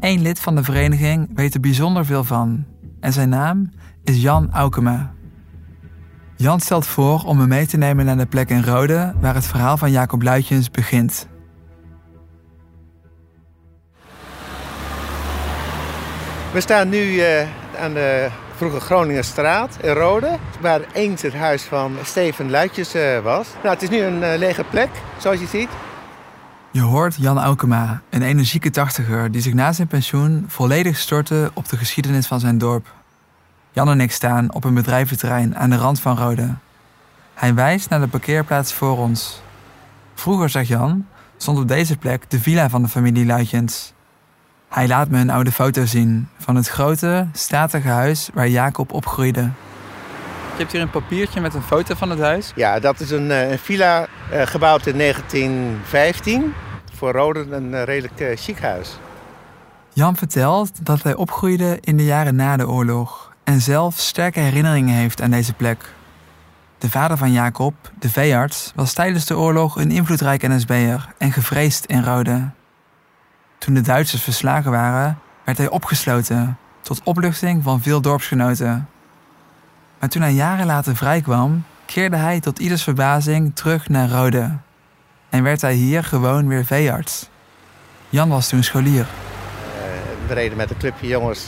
Eén 0.00 0.22
lid 0.22 0.40
van 0.40 0.54
de 0.54 0.62
vereniging 0.62 1.30
weet 1.34 1.54
er 1.54 1.60
bijzonder 1.60 2.04
veel 2.04 2.24
van. 2.24 2.64
En 3.00 3.12
zijn 3.12 3.28
naam 3.28 3.70
is 4.04 4.22
Jan 4.22 4.52
Aukema. 4.52 5.12
Jan 6.36 6.60
stelt 6.60 6.86
voor 6.86 7.22
om 7.22 7.36
me 7.36 7.46
mee 7.46 7.66
te 7.66 7.76
nemen 7.76 8.04
naar 8.04 8.16
de 8.16 8.26
plek 8.26 8.50
in 8.50 8.64
Rode 8.64 9.14
waar 9.20 9.34
het 9.34 9.46
verhaal 9.46 9.76
van 9.76 9.90
Jacob 9.90 10.22
Luitjens 10.22 10.70
begint. 10.70 11.28
We 16.52 16.60
staan 16.60 16.88
nu 16.88 17.18
eh, 17.18 17.48
aan 17.78 17.94
de 17.94 18.28
vroege 18.56 18.80
Groningenstraat 18.80 19.76
in 19.82 19.92
Rode, 19.92 20.38
waar 20.60 20.80
eens 20.92 21.22
het 21.22 21.34
huis 21.34 21.62
van 21.62 21.96
Steven 22.02 22.50
Luitjes 22.50 22.94
eh, 22.94 23.18
was. 23.20 23.48
Nou, 23.62 23.74
het 23.74 23.82
is 23.82 23.88
nu 23.88 24.00
een 24.00 24.22
eh, 24.22 24.38
lege 24.38 24.64
plek, 24.64 24.88
zoals 25.18 25.40
je 25.40 25.46
ziet. 25.46 25.68
Je 26.70 26.80
hoort 26.80 27.16
Jan 27.16 27.38
Aukema, 27.38 28.02
een 28.10 28.22
energieke 28.22 28.70
tachtiger 28.70 29.30
die 29.30 29.40
zich 29.40 29.54
na 29.54 29.72
zijn 29.72 29.88
pensioen 29.88 30.44
volledig 30.48 30.96
stortte 30.96 31.50
op 31.54 31.68
de 31.68 31.76
geschiedenis 31.76 32.26
van 32.26 32.40
zijn 32.40 32.58
dorp. 32.58 32.92
Jan 33.72 33.90
en 33.90 34.00
ik 34.00 34.12
staan 34.12 34.54
op 34.54 34.64
een 34.64 34.74
bedrijventerrein 34.74 35.56
aan 35.56 35.70
de 35.70 35.76
rand 35.76 36.00
van 36.00 36.16
Rode. 36.16 36.54
Hij 37.34 37.54
wijst 37.54 37.88
naar 37.88 38.00
de 38.00 38.08
parkeerplaats 38.08 38.72
voor 38.72 38.98
ons. 38.98 39.42
Vroeger, 40.14 40.48
zegt 40.48 40.68
Jan, 40.68 41.06
stond 41.36 41.58
op 41.58 41.68
deze 41.68 41.96
plek 41.96 42.30
de 42.30 42.40
villa 42.40 42.68
van 42.68 42.82
de 42.82 42.88
familie 42.88 43.26
Luitjens. 43.26 43.92
Hij 44.68 44.88
laat 44.88 45.08
me 45.08 45.18
een 45.18 45.30
oude 45.30 45.52
foto 45.52 45.84
zien 45.84 46.28
van 46.38 46.56
het 46.56 46.68
grote, 46.68 47.28
statige 47.32 47.88
huis 47.88 48.30
waar 48.34 48.48
Jacob 48.48 48.92
opgroeide. 48.92 49.40
Je 49.40 50.64
hebt 50.64 50.72
hier 50.72 50.80
een 50.80 50.90
papiertje 50.90 51.40
met 51.40 51.54
een 51.54 51.62
foto 51.62 51.94
van 51.94 52.10
het 52.10 52.18
huis. 52.18 52.52
Ja, 52.54 52.78
dat 52.80 53.00
is 53.00 53.10
een, 53.10 53.30
eh, 53.30 53.50
een 53.50 53.58
villa 53.58 54.06
eh, 54.30 54.46
gebouwd 54.46 54.86
in 54.86 54.96
1915. 54.96 56.54
voor 56.92 57.12
Rode 57.12 57.46
een 57.50 57.74
eh, 57.74 57.82
redelijk 57.82 58.20
uh, 58.20 58.36
chic 58.36 58.58
huis. 58.58 58.98
Jan 59.92 60.16
vertelt 60.16 60.86
dat 60.86 61.02
hij 61.02 61.14
opgroeide 61.14 61.78
in 61.80 61.96
de 61.96 62.04
jaren 62.04 62.34
na 62.36 62.56
de 62.56 62.68
oorlog 62.68 63.32
en 63.44 63.60
zelf 63.60 63.98
sterke 63.98 64.40
herinneringen 64.40 64.94
heeft 64.94 65.22
aan 65.22 65.30
deze 65.30 65.52
plek. 65.52 65.94
De 66.78 66.90
vader 66.90 67.16
van 67.16 67.32
Jacob, 67.32 67.74
de 67.98 68.10
veearts, 68.10 68.72
was 68.74 68.92
tijdens 68.92 69.24
de 69.24 69.36
oorlog 69.36 69.76
een 69.76 69.90
invloedrijk 69.90 70.48
NSB'er 70.48 71.08
en 71.18 71.32
gevreesd 71.32 71.86
in 71.86 72.04
Rode. 72.04 72.50
Toen 73.58 73.74
de 73.74 73.80
Duitsers 73.80 74.22
verslagen 74.22 74.70
waren, 74.70 75.18
werd 75.44 75.58
hij 75.58 75.68
opgesloten, 75.68 76.58
tot 76.80 77.00
opluchting 77.04 77.62
van 77.62 77.82
veel 77.82 78.00
dorpsgenoten. 78.00 78.88
Maar 79.98 80.08
toen 80.08 80.22
hij 80.22 80.32
jaren 80.32 80.66
later 80.66 80.96
vrijkwam, 80.96 81.64
keerde 81.86 82.16
hij 82.16 82.40
tot 82.40 82.58
ieders 82.58 82.82
verbazing 82.82 83.56
terug 83.56 83.88
naar 83.88 84.08
Rode. 84.08 84.50
En 85.28 85.42
werd 85.42 85.60
hij 85.60 85.74
hier 85.74 86.04
gewoon 86.04 86.48
weer 86.48 86.64
veearts. 86.64 87.28
Jan 88.08 88.28
was 88.28 88.48
toen 88.48 88.62
scholier. 88.62 89.06
we 90.26 90.34
reden 90.34 90.56
met 90.56 90.70
een 90.70 90.76
clubje 90.76 91.06
jongens 91.06 91.46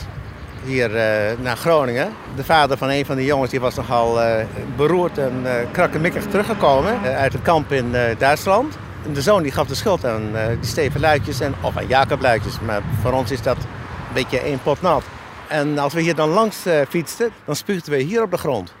hier 0.65 0.89
uh, 0.89 1.39
naar 1.39 1.57
Groningen. 1.57 2.09
De 2.35 2.43
vader 2.43 2.77
van 2.77 2.89
een 2.89 3.05
van 3.05 3.15
die 3.15 3.25
jongens 3.25 3.51
die 3.51 3.59
was 3.59 3.75
nogal 3.75 4.21
uh, 4.21 4.35
beroerd 4.75 5.17
en 5.17 5.45
krakkemikkig 5.71 6.25
teruggekomen 6.25 7.01
uit 7.01 7.33
het 7.33 7.41
kamp 7.41 7.71
in 7.71 7.95
Duitsland. 8.17 8.77
De 9.13 9.21
zoon 9.21 9.43
die 9.43 9.51
gaf 9.51 9.67
de 9.67 9.75
schuld 9.75 10.05
aan 10.05 10.31
die 10.59 10.69
Steven 10.69 10.99
Luitjes 10.99 11.39
en, 11.39 11.53
of 11.61 11.77
aan 11.77 11.87
Jacob 11.87 12.21
Luitjes. 12.21 12.59
Maar 12.59 12.81
voor 13.01 13.11
ons 13.11 13.31
is 13.31 13.41
dat 13.41 13.57
een 13.57 14.13
beetje 14.13 14.39
één 14.39 14.61
pot 14.61 14.81
nat. 14.81 15.03
En 15.47 15.77
als 15.77 15.93
we 15.93 16.01
hier 16.01 16.15
dan 16.15 16.29
langs 16.29 16.57
fietsten, 16.89 17.31
dan 17.45 17.55
spuugden 17.55 17.93
we 17.93 17.99
hier 17.99 18.23
op 18.23 18.31
de 18.31 18.37
grond. 18.37 18.73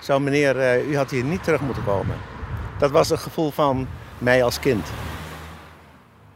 Zo 0.00 0.20
meneer, 0.20 0.84
u 0.88 0.96
had 0.96 1.10
hier 1.10 1.24
niet 1.24 1.44
terug 1.44 1.60
moeten 1.60 1.84
komen. 1.84 2.16
Dat 2.78 2.90
was 2.90 3.08
het 3.08 3.20
gevoel 3.20 3.50
van 3.50 3.88
mij 4.18 4.44
als 4.44 4.60
kind. 4.60 4.86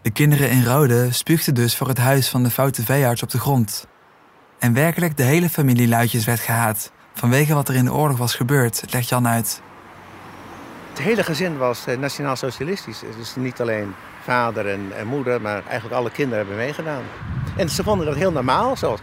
De 0.03 0.11
kinderen 0.11 0.51
in 0.51 0.65
Rode 0.65 1.13
spuugden 1.13 1.55
dus 1.55 1.77
voor 1.77 1.89
het 1.89 1.99
huis 1.99 2.29
van 2.29 2.43
de 2.43 2.51
foute 2.51 2.83
veearts 2.83 3.23
op 3.23 3.31
de 3.31 3.39
grond. 3.39 3.87
En 4.59 4.73
werkelijk 4.73 5.17
de 5.17 5.23
hele 5.23 5.49
familie 5.49 5.89
Luitjes 5.89 6.25
werd 6.25 6.41
gehaat. 6.41 6.93
Vanwege 7.15 7.55
wat 7.55 7.69
er 7.69 7.75
in 7.75 7.85
de 7.85 7.93
oorlog 7.93 8.19
was 8.19 8.35
gebeurd, 8.35 8.83
legt 8.91 9.09
Jan 9.09 9.29
uit. 9.29 9.63
Het 10.97 11.05
hele 11.05 11.23
gezin 11.23 11.57
was 11.57 11.87
eh, 11.87 11.99
nationaal-socialistisch. 11.99 13.03
Dus 13.17 13.37
niet 13.37 13.61
alleen 13.61 13.95
vader 14.23 14.69
en, 14.69 15.07
moeder, 15.07 15.41
maar 15.41 15.63
eigenlijk 15.67 15.95
alle 16.01 16.11
kinderen 16.11 16.39
hebben 16.39 16.57
meegedaan. 16.57 17.03
En 17.57 17.69
ze 17.69 17.83
vonden 17.83 18.07
dat 18.07 18.15
heel 18.15 18.33
normaal. 18.33 18.77
Zoals 18.77 19.01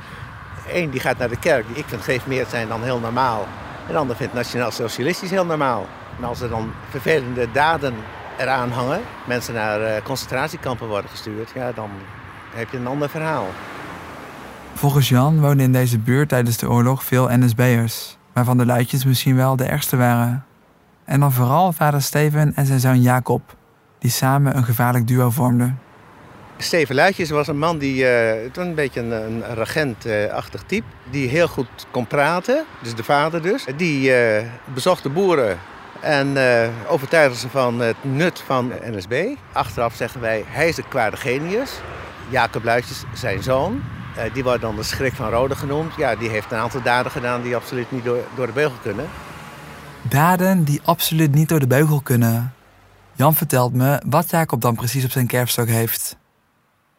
één 0.71 0.89
die 0.89 0.99
gaat 0.99 1.17
naar 1.17 1.29
de 1.29 1.39
kerk, 1.39 1.67
die 1.67 1.75
ik 1.75 1.85
vind 1.87 2.01
geeft 2.01 2.27
meer 2.27 2.45
zijn 2.49 2.67
dan 2.67 2.83
heel 2.83 2.99
normaal. 2.99 3.47
En 3.87 3.93
de 3.93 3.97
ander 3.97 4.15
vindt 4.15 4.33
nationaal-socialistisch 4.33 5.29
heel 5.29 5.45
normaal. 5.45 5.87
En 6.17 6.23
als 6.23 6.41
er 6.41 6.49
dan 6.49 6.71
vervelende 6.89 7.51
daden 7.51 7.93
eraan 8.37 8.71
hangen, 8.71 9.01
mensen 9.25 9.53
naar 9.53 9.81
uh, 9.81 9.87
concentratiekampen 10.03 10.87
worden 10.87 11.09
gestuurd, 11.09 11.51
ja, 11.55 11.71
dan 11.71 11.89
heb 12.53 12.71
je 12.71 12.77
een 12.77 12.87
ander 12.87 13.09
verhaal. 13.09 13.47
Volgens 14.73 15.09
Jan 15.09 15.39
woonden 15.39 15.65
in 15.65 15.71
deze 15.71 15.99
buurt 15.99 16.29
tijdens 16.29 16.57
de 16.57 16.69
oorlog 16.69 17.03
veel 17.03 17.27
NSB'ers, 17.29 18.17
waarvan 18.33 18.57
de 18.57 18.65
luidjes 18.65 19.05
misschien 19.05 19.35
wel 19.35 19.55
de 19.55 19.65
ergste 19.65 19.97
waren. 19.97 20.45
En 21.05 21.19
dan 21.19 21.31
vooral 21.31 21.71
vader 21.71 22.01
Steven 22.01 22.55
en 22.55 22.65
zijn 22.65 22.79
zoon 22.79 23.01
Jacob, 23.01 23.55
die 23.99 24.11
samen 24.11 24.57
een 24.57 24.63
gevaarlijk 24.63 25.07
duo 25.07 25.29
vormden. 25.29 25.79
Steven 26.57 26.95
Luitjes 26.95 27.29
was 27.29 27.47
een 27.47 27.57
man 27.57 27.77
die, 27.77 28.03
uh, 28.03 28.53
een 28.53 28.75
beetje 28.75 28.99
een, 28.99 29.11
een 29.11 29.53
regentachtig 29.53 30.63
type, 30.65 30.85
die 31.09 31.27
heel 31.27 31.47
goed 31.47 31.87
kon 31.91 32.07
praten, 32.07 32.65
dus 32.81 32.95
de 32.95 33.03
vader 33.03 33.41
dus. 33.41 33.65
Die 33.75 34.09
uh, 34.09 34.47
bezocht 34.73 35.03
de 35.03 35.09
boeren 35.09 35.57
en 36.01 36.37
overtuigde 36.87 37.37
ze 37.37 37.49
van 37.49 37.79
het 37.79 37.95
nut 38.01 38.39
van 38.45 38.71
NSB. 38.83 39.35
Achteraf 39.51 39.95
zeggen 39.95 40.21
wij, 40.21 40.43
hij 40.47 40.67
is 40.67 40.75
de 40.75 40.83
kwade 40.87 41.17
genius. 41.17 41.79
Jacob 42.29 42.63
Luitjes, 42.63 43.03
zijn 43.13 43.43
zoon, 43.43 43.83
die 44.33 44.43
wordt 44.43 44.61
dan 44.61 44.75
de 44.75 44.83
schrik 44.83 45.13
van 45.13 45.29
Rode 45.29 45.55
genoemd. 45.55 45.95
Ja, 45.97 46.15
die 46.15 46.29
heeft 46.29 46.51
een 46.51 46.57
aantal 46.57 46.81
daden 46.81 47.11
gedaan 47.11 47.41
die 47.41 47.55
absoluut 47.55 47.91
niet 47.91 48.03
door, 48.03 48.19
door 48.35 48.45
de 48.45 48.53
beugel 48.53 48.77
kunnen. 48.81 49.05
Daden 50.09 50.63
die 50.63 50.81
absoluut 50.83 51.35
niet 51.35 51.49
door 51.49 51.59
de 51.59 51.67
beugel 51.67 52.01
kunnen. 52.01 52.53
Jan 53.15 53.35
vertelt 53.35 53.73
me 53.73 54.01
wat 54.05 54.29
Jacob 54.29 54.61
dan 54.61 54.75
precies 54.75 55.03
op 55.03 55.11
zijn 55.11 55.27
kerfstok 55.27 55.67
heeft. 55.67 56.17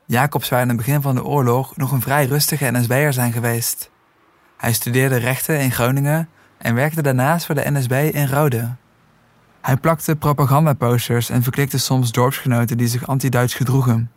Jacob 0.06 0.44
zou 0.44 0.60
in 0.60 0.68
het 0.68 0.76
begin 0.76 1.02
van 1.02 1.14
de 1.14 1.24
oorlog 1.24 1.76
nog 1.76 1.92
een 1.92 2.00
vrij 2.00 2.26
rustige 2.26 2.70
NSB'er 2.70 3.12
zijn 3.12 3.32
geweest. 3.32 3.90
Hij 4.56 4.72
studeerde 4.72 5.16
rechten 5.16 5.60
in 5.60 5.72
Groningen 5.72 6.28
en 6.58 6.74
werkte 6.74 7.02
daarnaast 7.02 7.46
voor 7.46 7.54
de 7.54 7.70
NSB 7.70 7.92
in 7.92 8.28
Rode. 8.28 8.74
Hij 9.60 9.76
plakte 9.76 10.16
propagandaposters 10.16 11.30
en 11.30 11.42
verklikte 11.42 11.78
soms 11.78 12.12
dorpsgenoten 12.12 12.76
die 12.76 12.86
zich 12.86 13.06
anti-Duits 13.06 13.54
gedroegen. 13.54 14.10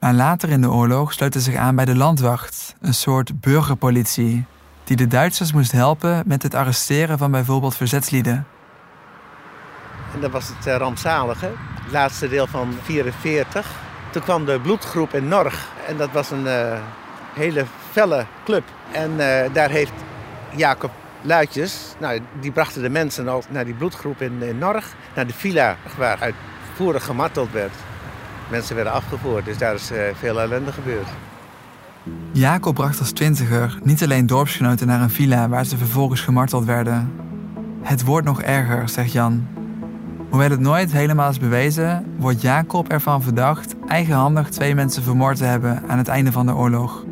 Maar 0.00 0.14
later 0.14 0.48
in 0.48 0.60
de 0.60 0.70
oorlog 0.70 1.12
sloot 1.12 1.34
hij 1.34 1.42
zich 1.42 1.54
aan 1.54 1.76
bij 1.76 1.84
de 1.84 1.96
landwacht, 1.96 2.74
een 2.80 2.94
soort 2.94 3.40
burgerpolitie, 3.40 4.44
die 4.90 4.98
de 4.98 5.06
Duitsers 5.06 5.52
moest 5.52 5.72
helpen 5.72 6.22
met 6.26 6.42
het 6.42 6.54
arresteren 6.54 7.18
van 7.18 7.30
bijvoorbeeld 7.30 7.76
verzetslieden. 7.76 8.46
En 10.14 10.20
dat 10.20 10.30
was 10.30 10.48
het 10.48 10.66
uh, 10.66 10.76
rampzalige, 10.76 11.46
het 11.82 11.92
laatste 11.92 12.28
deel 12.28 12.46
van 12.46 12.74
44. 12.82 13.70
Toen 14.10 14.22
kwam 14.22 14.44
de 14.44 14.60
bloedgroep 14.60 15.14
in 15.14 15.28
Norg 15.28 15.68
en 15.86 15.96
dat 15.96 16.10
was 16.12 16.30
een 16.30 16.44
uh, 16.44 16.78
hele 17.34 17.64
felle 17.90 18.26
club. 18.44 18.62
En 18.92 19.10
uh, 19.10 19.42
daar 19.52 19.70
heeft 19.70 19.92
Jacob 20.56 20.90
Luitjes, 21.22 21.94
nou, 21.98 22.20
die 22.40 22.52
brachten 22.52 22.82
de 22.82 22.90
mensen 22.90 23.28
al 23.28 23.42
naar 23.48 23.64
die 23.64 23.74
bloedgroep 23.74 24.20
in, 24.22 24.58
Norg, 24.58 24.94
naar 25.14 25.26
de 25.26 25.32
villa 25.32 25.76
waar 25.96 26.18
uitvoerig 26.20 27.04
gemarteld 27.04 27.52
werd. 27.52 27.74
Mensen 28.48 28.74
werden 28.74 28.92
afgevoerd, 28.92 29.44
dus 29.44 29.58
daar 29.58 29.74
is 29.74 29.90
veel 30.14 30.40
ellende 30.40 30.72
gebeurd. 30.72 31.08
Jacob 32.32 32.74
bracht 32.74 32.98
als 32.98 33.10
twintiger 33.10 33.78
niet 33.82 34.02
alleen 34.02 34.26
dorpsgenoten 34.26 34.86
naar 34.86 35.02
een 35.02 35.10
villa 35.10 35.48
waar 35.48 35.64
ze 35.64 35.76
vervolgens 35.76 36.20
gemarteld 36.20 36.64
werden. 36.64 37.12
Het 37.82 38.04
wordt 38.04 38.26
nog 38.26 38.42
erger, 38.42 38.88
zegt 38.88 39.12
Jan. 39.12 39.46
Hoewel 40.28 40.50
het 40.50 40.60
nooit 40.60 40.92
helemaal 40.92 41.30
is 41.30 41.38
bewezen, 41.38 42.04
wordt 42.18 42.40
Jacob 42.40 42.88
ervan 42.88 43.22
verdacht 43.22 43.74
eigenhandig 43.86 44.48
twee 44.48 44.74
mensen 44.74 45.02
vermoord 45.02 45.36
te 45.36 45.44
hebben 45.44 45.82
aan 45.88 45.98
het 45.98 46.08
einde 46.08 46.32
van 46.32 46.46
de 46.46 46.54
oorlog. 46.54 47.04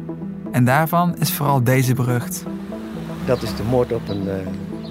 En 0.53 0.65
daarvan 0.65 1.17
is 1.19 1.33
vooral 1.33 1.63
deze 1.63 1.95
berucht. 1.95 2.45
Dat 3.25 3.43
is 3.43 3.57
de 3.57 3.63
moord 3.63 3.93
op 3.93 4.09
een, 4.09 4.25
uh, 4.25 4.33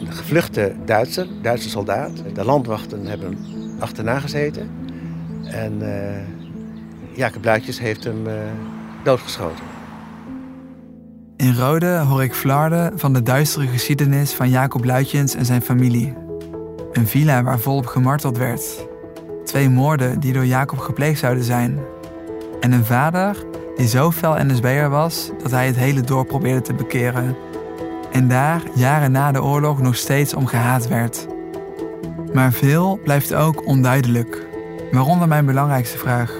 een 0.02 0.13
gevluchte 0.13 0.76
Duitser, 0.86 1.28
Duitse 1.41 1.70
soldaat. 1.70 2.12
De 2.34 2.46
landwachten 2.46 3.06
hebben 3.06 3.38
achterna 3.80 4.20
gezeten. 4.20 4.70
En 5.43 5.74
uh, 5.82 5.88
Jacob 7.15 7.46
Luitjes 7.46 7.80
heeft 7.80 8.04
hem 8.04 8.28
uh, 8.28 8.34
doodgeschoten. 9.04 9.66
In 11.38 11.56
Rode 11.56 11.97
hoor 11.97 12.23
ik 12.23 12.34
flarden 12.34 13.00
van 13.00 13.13
de 13.13 13.23
duistere 13.23 13.67
geschiedenis 13.67 14.34
van 14.34 14.50
Jacob 14.50 14.86
Luitjens 14.86 15.36
en 15.36 15.45
zijn 15.45 15.62
familie. 15.62 16.13
Een 16.91 17.08
villa 17.08 17.43
waar 17.43 17.60
volop 17.60 17.86
gemarteld 17.86 18.38
werd. 18.38 18.88
Twee 19.45 19.69
moorden 19.69 20.19
die 20.19 20.34
door 20.34 20.45
Jacob 20.45 20.80
gepleegd 20.80 21.19
zouden 21.19 21.43
zijn. 21.43 21.80
En 22.60 22.71
een 22.71 22.86
vader 22.86 23.38
die 23.76 23.88
zo 23.88 24.12
fel 24.12 24.36
NSB'er 24.45 24.89
was 24.89 25.32
dat 25.41 25.52
hij 25.52 25.65
het 25.65 25.76
hele 25.76 26.02
dorp 26.02 26.28
probeerde 26.28 26.62
te 26.62 26.73
bekeren. 26.73 27.36
En 28.12 28.28
daar, 28.28 28.62
jaren 28.76 29.12
na 29.12 29.32
de 29.32 29.43
oorlog, 29.43 29.82
nog 29.82 29.95
steeds 29.95 30.34
om 30.34 30.45
gehaat 30.45 30.88
werd. 30.88 31.28
Maar 32.34 32.52
veel 32.52 33.00
blijft 33.04 33.34
ook 33.34 33.65
onduidelijk. 33.65 34.47
Waaronder 34.91 35.28
mijn 35.28 35.45
belangrijkste 35.45 35.97
vraag. 35.97 36.34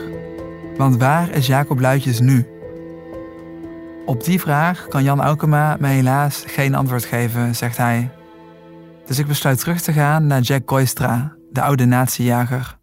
Want 0.78 0.98
waar 0.98 1.30
is 1.30 1.48
Jacob 1.48 1.80
Luitjes 1.80 2.20
nu? 2.20 2.46
Op 4.08 4.24
die 4.24 4.40
vraag 4.40 4.88
kan 4.88 5.04
Jan 5.04 5.22
Aukema 5.22 5.78
me 5.80 5.88
helaas 5.88 6.44
geen 6.46 6.76
antwoord 6.76 7.06
geven, 7.06 7.56
zegt 7.56 7.78
hij. 7.78 8.10
Dus 9.06 9.20
ik 9.20 9.28
besluit 9.28 9.60
terug 9.60 9.82
te 9.82 9.94
gaan 9.94 10.28
naar 10.28 10.42
Jack 10.42 10.66
Koistra, 10.66 11.36
de 11.52 11.62
oude 11.62 11.86
natiejager. 11.86 12.78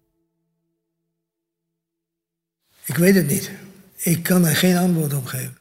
Ik 2.84 2.96
weet 2.96 3.14
het 3.14 3.26
niet. 3.26 3.50
Ik 3.96 4.22
kan 4.22 4.44
er 4.44 4.56
geen 4.56 4.76
antwoord 4.76 5.14
op 5.14 5.26
geven. 5.26 5.56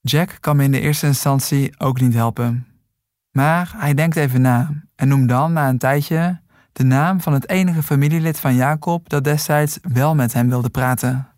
Jack 0.00 0.36
kan 0.40 0.56
me 0.56 0.64
in 0.64 0.72
de 0.72 0.80
eerste 0.80 1.06
instantie 1.06 1.74
ook 1.78 2.00
niet 2.00 2.14
helpen. 2.14 2.66
Maar 3.30 3.72
hij 3.76 3.94
denkt 3.94 4.16
even 4.16 4.40
na 4.40 4.82
en 4.94 5.08
noemt 5.08 5.28
dan 5.28 5.52
na 5.52 5.68
een 5.68 5.78
tijdje 5.78 6.40
de 6.72 6.84
naam 6.84 7.20
van 7.20 7.32
het 7.32 7.48
enige 7.48 7.82
familielid 7.82 8.40
van 8.40 8.54
Jacob 8.54 9.08
dat 9.08 9.24
destijds 9.24 9.78
wel 9.82 10.14
met 10.14 10.32
hem 10.32 10.48
wilde 10.48 10.70
praten. 10.70 11.28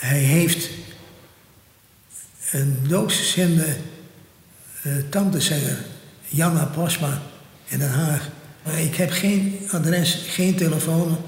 Hij 0.00 0.18
heeft 0.18 0.70
een 2.50 2.78
doodsgezinde 2.88 3.76
uh, 4.82 4.92
tante 5.08 5.40
zeggen, 5.40 5.76
Janna 6.28 6.64
Posma 6.64 7.22
in 7.68 7.78
Den 7.78 7.90
Haag. 7.90 8.28
Ik 8.76 8.94
heb 8.94 9.10
geen 9.10 9.58
adres, 9.70 10.24
geen 10.28 10.56
telefoon, 10.56 11.18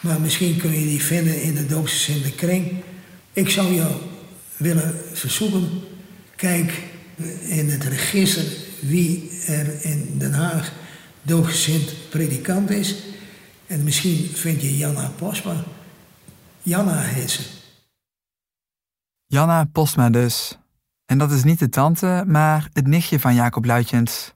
maar 0.00 0.20
misschien 0.20 0.56
kun 0.56 0.80
je 0.80 0.86
die 0.86 1.02
vinden 1.02 1.42
in 1.42 1.54
de 1.54 1.66
doodsgezinde 1.66 2.32
kring. 2.32 2.72
Ik 3.32 3.50
zou 3.50 3.74
jou 3.74 3.94
willen 4.56 5.00
verzoeken, 5.12 5.68
kijk 6.36 6.72
in 7.42 7.70
het 7.70 7.84
register 7.84 8.44
wie 8.80 9.30
er 9.46 9.84
in 9.84 10.14
Den 10.18 10.32
Haag 10.32 10.72
doorgezind 11.22 12.08
predikant 12.08 12.70
is. 12.70 12.94
En 13.66 13.84
misschien 13.84 14.30
vind 14.34 14.62
je 14.62 14.76
Janna 14.76 15.12
Posma. 15.18 15.64
Janna 16.62 17.00
heet 17.00 17.30
ze. 17.30 17.55
Janna 19.28 19.64
Postma 19.64 20.10
dus. 20.10 20.58
En 21.06 21.18
dat 21.18 21.30
is 21.30 21.44
niet 21.44 21.58
de 21.58 21.68
tante, 21.68 22.24
maar 22.26 22.68
het 22.72 22.86
nichtje 22.86 23.20
van 23.20 23.34
Jacob 23.34 23.64
Luitjens. 23.64 24.34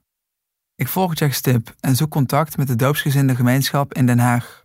Ik 0.74 0.88
volg 0.88 1.18
Jack 1.18 1.32
Stip 1.32 1.74
en 1.80 1.96
zoek 1.96 2.10
contact 2.10 2.56
met 2.56 2.66
de 2.66 2.76
doopsgezinde 2.76 3.36
gemeenschap 3.36 3.94
in 3.94 4.06
Den 4.06 4.18
Haag. 4.18 4.64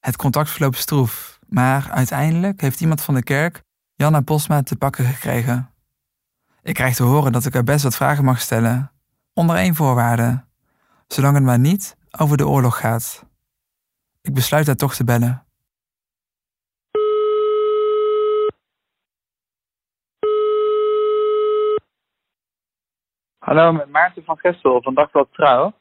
Het 0.00 0.16
contact 0.16 0.50
verloopt 0.50 0.76
stroef, 0.76 1.38
maar 1.48 1.90
uiteindelijk 1.90 2.60
heeft 2.60 2.80
iemand 2.80 3.02
van 3.02 3.14
de 3.14 3.22
kerk 3.22 3.62
Janna 3.94 4.20
Postma 4.20 4.62
te 4.62 4.76
pakken 4.76 5.04
gekregen. 5.04 5.70
Ik 6.62 6.74
krijg 6.74 6.96
te 6.96 7.02
horen 7.02 7.32
dat 7.32 7.44
ik 7.44 7.54
er 7.54 7.64
best 7.64 7.82
wat 7.82 7.96
vragen 7.96 8.24
mag 8.24 8.40
stellen, 8.40 8.92
onder 9.32 9.56
één 9.56 9.74
voorwaarde, 9.74 10.44
zolang 11.06 11.34
het 11.34 11.44
maar 11.44 11.58
niet 11.58 11.96
over 12.10 12.36
de 12.36 12.48
oorlog 12.48 12.78
gaat. 12.78 13.24
Ik 14.20 14.34
besluit 14.34 14.66
haar 14.66 14.76
toch 14.76 14.94
te 14.94 15.04
bellen. 15.04 15.44
Hallo, 23.52 23.72
met 23.72 23.88
Maarten 23.90 24.24
van 24.24 24.38
Gestel 24.38 24.82
van 24.82 24.94
Dagblad 24.94 25.28
Trouw. 25.32 25.72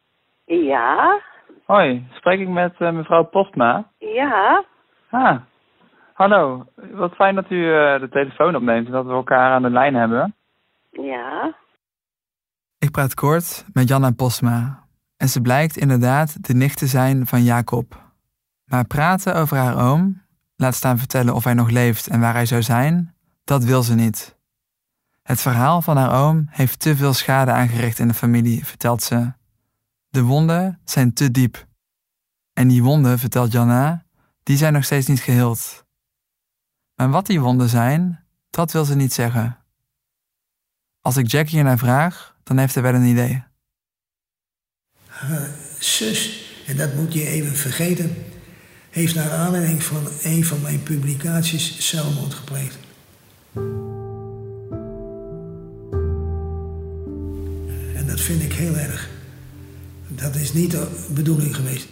Ja, 0.45 1.21
Hoi, 1.65 2.07
spreek 2.13 2.39
ik 2.39 2.47
met 2.47 2.73
eh, 2.77 2.91
mevrouw 2.91 3.23
Postma? 3.23 3.91
ja, 3.97 4.63
Ah, 5.09 5.37
hallo. 6.13 6.65
Wat 6.91 7.15
fijn 7.15 7.35
dat 7.35 7.49
u 7.49 7.73
eh, 7.73 7.99
de 7.99 8.09
telefoon 8.09 8.55
opneemt 8.55 8.85
en 8.85 8.91
dat 8.91 9.05
we 9.05 9.11
elkaar 9.11 9.51
aan 9.51 9.61
de 9.61 9.69
lijn 9.69 9.95
hebben. 9.95 10.35
ja. 10.89 11.55
Ik 12.79 12.91
praat 12.91 13.13
kort 13.13 13.65
met 13.73 13.87
Janna 13.87 14.11
Postma 14.11 14.83
en 15.17 15.27
ze 15.27 15.41
blijkt 15.41 15.77
inderdaad 15.77 16.47
de 16.47 16.53
nicht 16.53 16.77
te 16.77 16.87
zijn 16.87 17.25
van 17.27 17.43
Jacob. 17.43 17.93
Maar 18.65 18.85
praten 18.87 19.35
over 19.35 19.57
haar 19.57 19.91
oom, 19.91 20.21
laat 20.55 20.73
staan 20.73 20.97
vertellen 20.97 21.33
of 21.33 21.43
hij 21.43 21.53
nog 21.53 21.69
leeft 21.69 22.07
en 22.07 22.19
waar 22.19 22.33
hij 22.33 22.45
zou 22.45 22.61
zijn, 22.61 23.15
dat 23.43 23.63
wil 23.63 23.81
ze 23.81 23.95
niet. 23.95 24.39
Het 25.21 25.41
verhaal 25.41 25.81
van 25.81 25.97
haar 25.97 26.23
oom 26.23 26.47
heeft 26.49 26.79
te 26.79 26.95
veel 26.95 27.13
schade 27.13 27.51
aangericht 27.51 27.99
in 27.99 28.07
de 28.07 28.13
familie, 28.13 28.65
vertelt 28.65 29.03
ze. 29.03 29.33
De 30.09 30.21
wonden 30.21 30.79
zijn 30.85 31.13
te 31.13 31.31
diep. 31.31 31.67
En 32.53 32.67
die 32.67 32.83
wonden, 32.83 33.19
vertelt 33.19 33.51
Janna, 33.51 34.05
die 34.43 34.57
zijn 34.57 34.73
nog 34.73 34.83
steeds 34.83 35.07
niet 35.07 35.19
geheeld. 35.19 35.85
Maar 36.95 37.09
wat 37.09 37.25
die 37.25 37.39
wonden 37.39 37.69
zijn, 37.69 38.25
dat 38.49 38.71
wil 38.71 38.85
ze 38.85 38.95
niet 38.95 39.13
zeggen. 39.13 39.57
Als 41.01 41.17
ik 41.17 41.31
Jack 41.31 41.49
hiernaar 41.49 41.77
vraag, 41.77 42.35
dan 42.43 42.57
heeft 42.57 42.73
hij 42.73 42.83
wel 42.83 42.93
een 42.93 43.05
idee. 43.05 43.43
Haar 45.07 45.49
zus, 45.79 46.45
en 46.67 46.77
dat 46.77 46.93
moet 46.95 47.13
je 47.13 47.27
even 47.27 47.55
vergeten, 47.55 48.15
heeft 48.89 49.15
naar 49.15 49.31
aanleiding 49.31 49.83
van 49.83 50.07
een 50.21 50.45
van 50.45 50.61
mijn 50.61 50.83
publicaties 50.83 51.89
zelfmoord 51.89 52.33
gepleegd. 52.33 52.77
Vind 58.31 58.51
ik 58.51 58.53
heel 58.53 58.75
erg. 58.75 59.09
Dat 60.07 60.35
is 60.35 60.53
niet 60.53 60.71
de 60.71 60.87
bedoeling 61.13 61.55
geweest. 61.55 61.87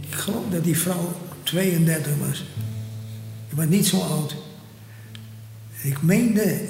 Ik 0.00 0.14
geloof 0.14 0.44
dat 0.50 0.64
die 0.64 0.78
vrouw 0.78 1.12
32 1.42 2.12
was. 2.26 2.44
Ik 3.48 3.56
was 3.56 3.66
niet 3.66 3.86
zo 3.86 4.00
oud. 4.00 4.36
Ik 5.82 6.02
meende 6.02 6.60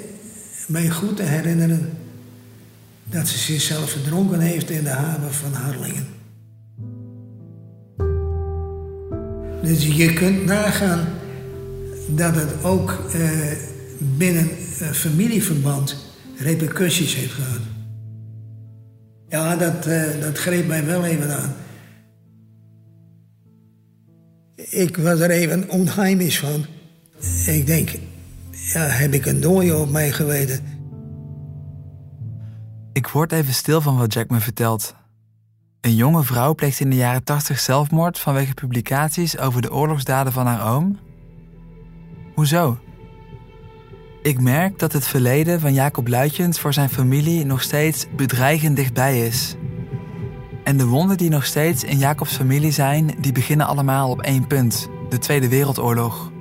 mij 0.67 0.89
goed 0.89 1.15
te 1.15 1.23
herinneren 1.23 1.97
dat 3.03 3.27
ze 3.27 3.37
zichzelf 3.37 3.89
verdronken 3.89 4.39
heeft 4.39 4.69
in 4.69 4.83
de 4.83 4.89
haven 4.89 5.33
van 5.33 5.53
Harlingen. 5.53 6.07
Dus 9.61 9.95
je 9.95 10.13
kunt 10.13 10.45
nagaan 10.45 11.07
dat 12.07 12.35
het 12.35 12.63
ook 12.63 12.91
eh, 13.13 13.51
binnen 13.99 14.49
familieverband 14.91 16.06
repercussies 16.37 17.15
heeft 17.15 17.31
gehad. 17.31 17.59
Ja, 19.29 19.55
dat, 19.55 19.85
eh, 19.85 20.21
dat 20.21 20.37
greep 20.37 20.67
mij 20.67 20.85
wel 20.85 21.05
even 21.05 21.37
aan. 21.37 21.53
Ik 24.55 24.97
was 24.97 25.19
er 25.19 25.29
even 25.29 25.69
onheimisch 25.69 26.39
van. 26.39 26.65
Ik 27.45 27.65
denk, 27.65 27.89
ja, 28.51 28.85
heb 28.85 29.13
ik 29.13 29.25
een 29.25 29.41
dooie 29.41 29.77
op 29.77 29.89
mij 29.89 30.11
geweten? 30.11 30.63
Ik 32.93 33.07
word 33.07 33.31
even 33.31 33.53
stil 33.53 33.81
van 33.81 33.97
wat 33.97 34.13
Jack 34.13 34.29
me 34.29 34.39
vertelt. 34.39 34.95
Een 35.81 35.95
jonge 35.95 36.23
vrouw 36.23 36.53
pleegt 36.53 36.79
in 36.79 36.89
de 36.89 36.95
jaren 36.95 37.23
80 37.23 37.59
zelfmoord 37.59 38.19
vanwege 38.19 38.53
publicaties 38.53 39.37
over 39.37 39.61
de 39.61 39.73
oorlogsdaden 39.73 40.33
van 40.33 40.45
haar 40.45 40.73
oom? 40.73 40.99
Hoezo? 42.33 42.79
Ik 44.27 44.41
merk 44.41 44.79
dat 44.79 44.93
het 44.93 45.07
verleden 45.07 45.59
van 45.59 45.73
Jacob 45.73 46.07
Luitjens 46.07 46.59
voor 46.59 46.73
zijn 46.73 46.89
familie 46.89 47.45
nog 47.45 47.61
steeds 47.61 48.05
bedreigend 48.15 48.75
dichtbij 48.75 49.25
is. 49.25 49.55
En 50.63 50.77
de 50.77 50.85
wonden 50.85 51.17
die 51.17 51.29
nog 51.29 51.45
steeds 51.45 51.83
in 51.83 51.97
Jacobs 51.97 52.35
familie 52.35 52.71
zijn, 52.71 53.15
die 53.19 53.31
beginnen 53.31 53.67
allemaal 53.67 54.09
op 54.09 54.21
één 54.21 54.47
punt: 54.47 54.89
de 55.09 55.17
Tweede 55.17 55.49
Wereldoorlog. 55.49 56.31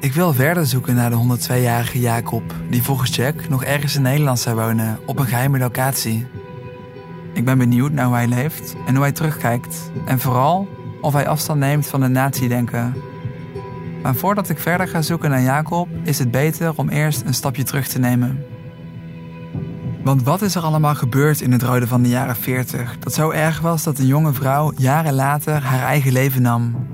Ik 0.00 0.12
wil 0.12 0.32
verder 0.32 0.66
zoeken 0.66 0.94
naar 0.94 1.10
de 1.10 1.38
102-jarige 1.38 2.00
Jacob, 2.00 2.54
die 2.70 2.82
volgens 2.82 3.16
Jack 3.16 3.48
nog 3.48 3.64
ergens 3.64 3.94
in 3.94 4.02
Nederland 4.02 4.38
zou 4.38 4.56
wonen, 4.56 4.98
op 5.06 5.18
een 5.18 5.26
geheime 5.26 5.58
locatie. 5.58 6.26
Ik 7.32 7.44
ben 7.44 7.58
benieuwd 7.58 7.92
naar 7.92 8.06
hoe 8.06 8.14
hij 8.14 8.28
leeft 8.28 8.74
en 8.86 8.94
hoe 8.94 9.02
hij 9.02 9.12
terugkijkt. 9.12 9.90
En 10.04 10.20
vooral 10.20 10.68
of 11.00 11.12
hij 11.12 11.28
afstand 11.28 11.60
neemt 11.60 11.86
van 11.86 12.02
het 12.02 12.12
nazi-denken. 12.12 12.94
Maar 14.02 14.14
voordat 14.14 14.48
ik 14.48 14.58
verder 14.58 14.88
ga 14.88 15.02
zoeken 15.02 15.30
naar 15.30 15.42
Jacob, 15.42 15.88
is 16.02 16.18
het 16.18 16.30
beter 16.30 16.72
om 16.76 16.88
eerst 16.88 17.22
een 17.26 17.34
stapje 17.34 17.62
terug 17.62 17.88
te 17.88 17.98
nemen. 17.98 18.44
Want 20.04 20.22
wat 20.22 20.42
is 20.42 20.54
er 20.54 20.62
allemaal 20.62 20.94
gebeurd 20.94 21.40
in 21.40 21.52
het 21.52 21.62
rode 21.62 21.86
van 21.86 22.02
de 22.02 22.08
jaren 22.08 22.36
40 22.36 22.98
dat 22.98 23.14
zo 23.14 23.30
erg 23.30 23.60
was 23.60 23.82
dat 23.82 23.98
een 23.98 24.06
jonge 24.06 24.32
vrouw 24.32 24.72
jaren 24.76 25.14
later 25.14 25.62
haar 25.62 25.82
eigen 25.82 26.12
leven 26.12 26.42
nam? 26.42 26.86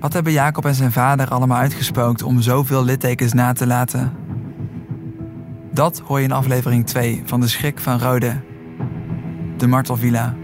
Wat 0.00 0.12
hebben 0.12 0.32
Jacob 0.32 0.64
en 0.64 0.74
zijn 0.74 0.92
vader 0.92 1.28
allemaal 1.28 1.58
uitgespookt 1.58 2.22
om 2.22 2.40
zoveel 2.40 2.84
littekens 2.84 3.32
na 3.32 3.52
te 3.52 3.66
laten? 3.66 4.12
Dat 5.72 6.02
hoor 6.04 6.18
je 6.18 6.24
in 6.24 6.32
aflevering 6.32 6.86
2 6.86 7.22
van 7.24 7.40
De 7.40 7.48
Schrik 7.48 7.78
van 7.78 7.98
Rode. 7.98 8.40
De 9.56 9.66
Martelvilla. 9.66 10.34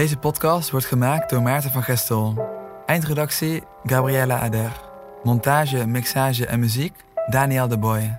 Deze 0.00 0.16
podcast 0.16 0.70
wordt 0.70 0.86
gemaakt 0.86 1.30
door 1.30 1.42
Maarten 1.42 1.70
van 1.70 1.82
Gestel. 1.82 2.48
Eindredactie 2.86 3.62
Gabriella 3.84 4.38
Ader. 4.38 4.80
Montage, 5.22 5.86
mixage 5.86 6.46
en 6.46 6.60
muziek 6.60 6.94
Daniel 7.26 7.68
de 7.68 7.78
Boy. 7.78 8.18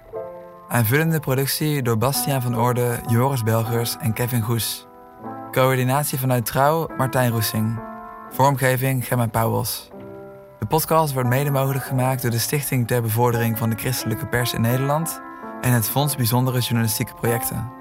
Aanvullende 0.67 1.20
productie 1.20 1.82
door 1.82 1.98
Bastiaan 1.98 2.41
van 2.41 2.58
Orde, 2.58 3.00
Joris 3.08 3.44
Belgers 3.44 3.98
en 3.98 4.13
Kevin 4.13 4.41
Goes. 4.41 4.88
Coördinatie 5.52 6.20
vanuit 6.20 6.46
Trouw 6.46 6.88
Martijn 6.98 7.32
Roesing. 7.32 7.80
Vormgeving 8.30 9.08
Gemma 9.08 9.28
Pauwels. 9.28 9.89
De 10.60 10.65
podcast 10.65 11.13
wordt 11.13 11.30
mede 11.30 11.52
mogelijk 11.52 11.86
gemaakt 11.86 12.22
door 12.22 12.32
de 12.32 12.39
Stichting 12.39 12.88
ter 12.88 13.02
Bevordering 13.02 13.58
van 13.58 13.70
de 13.70 13.76
Christelijke 13.76 14.26
Pers 14.26 14.54
in 14.54 14.62
Nederland 14.62 15.22
en 15.62 15.72
het 15.72 15.89
Fonds 15.89 16.15
Bijzondere 16.15 16.60
Journalistieke 16.60 17.13
Projecten. 17.13 17.81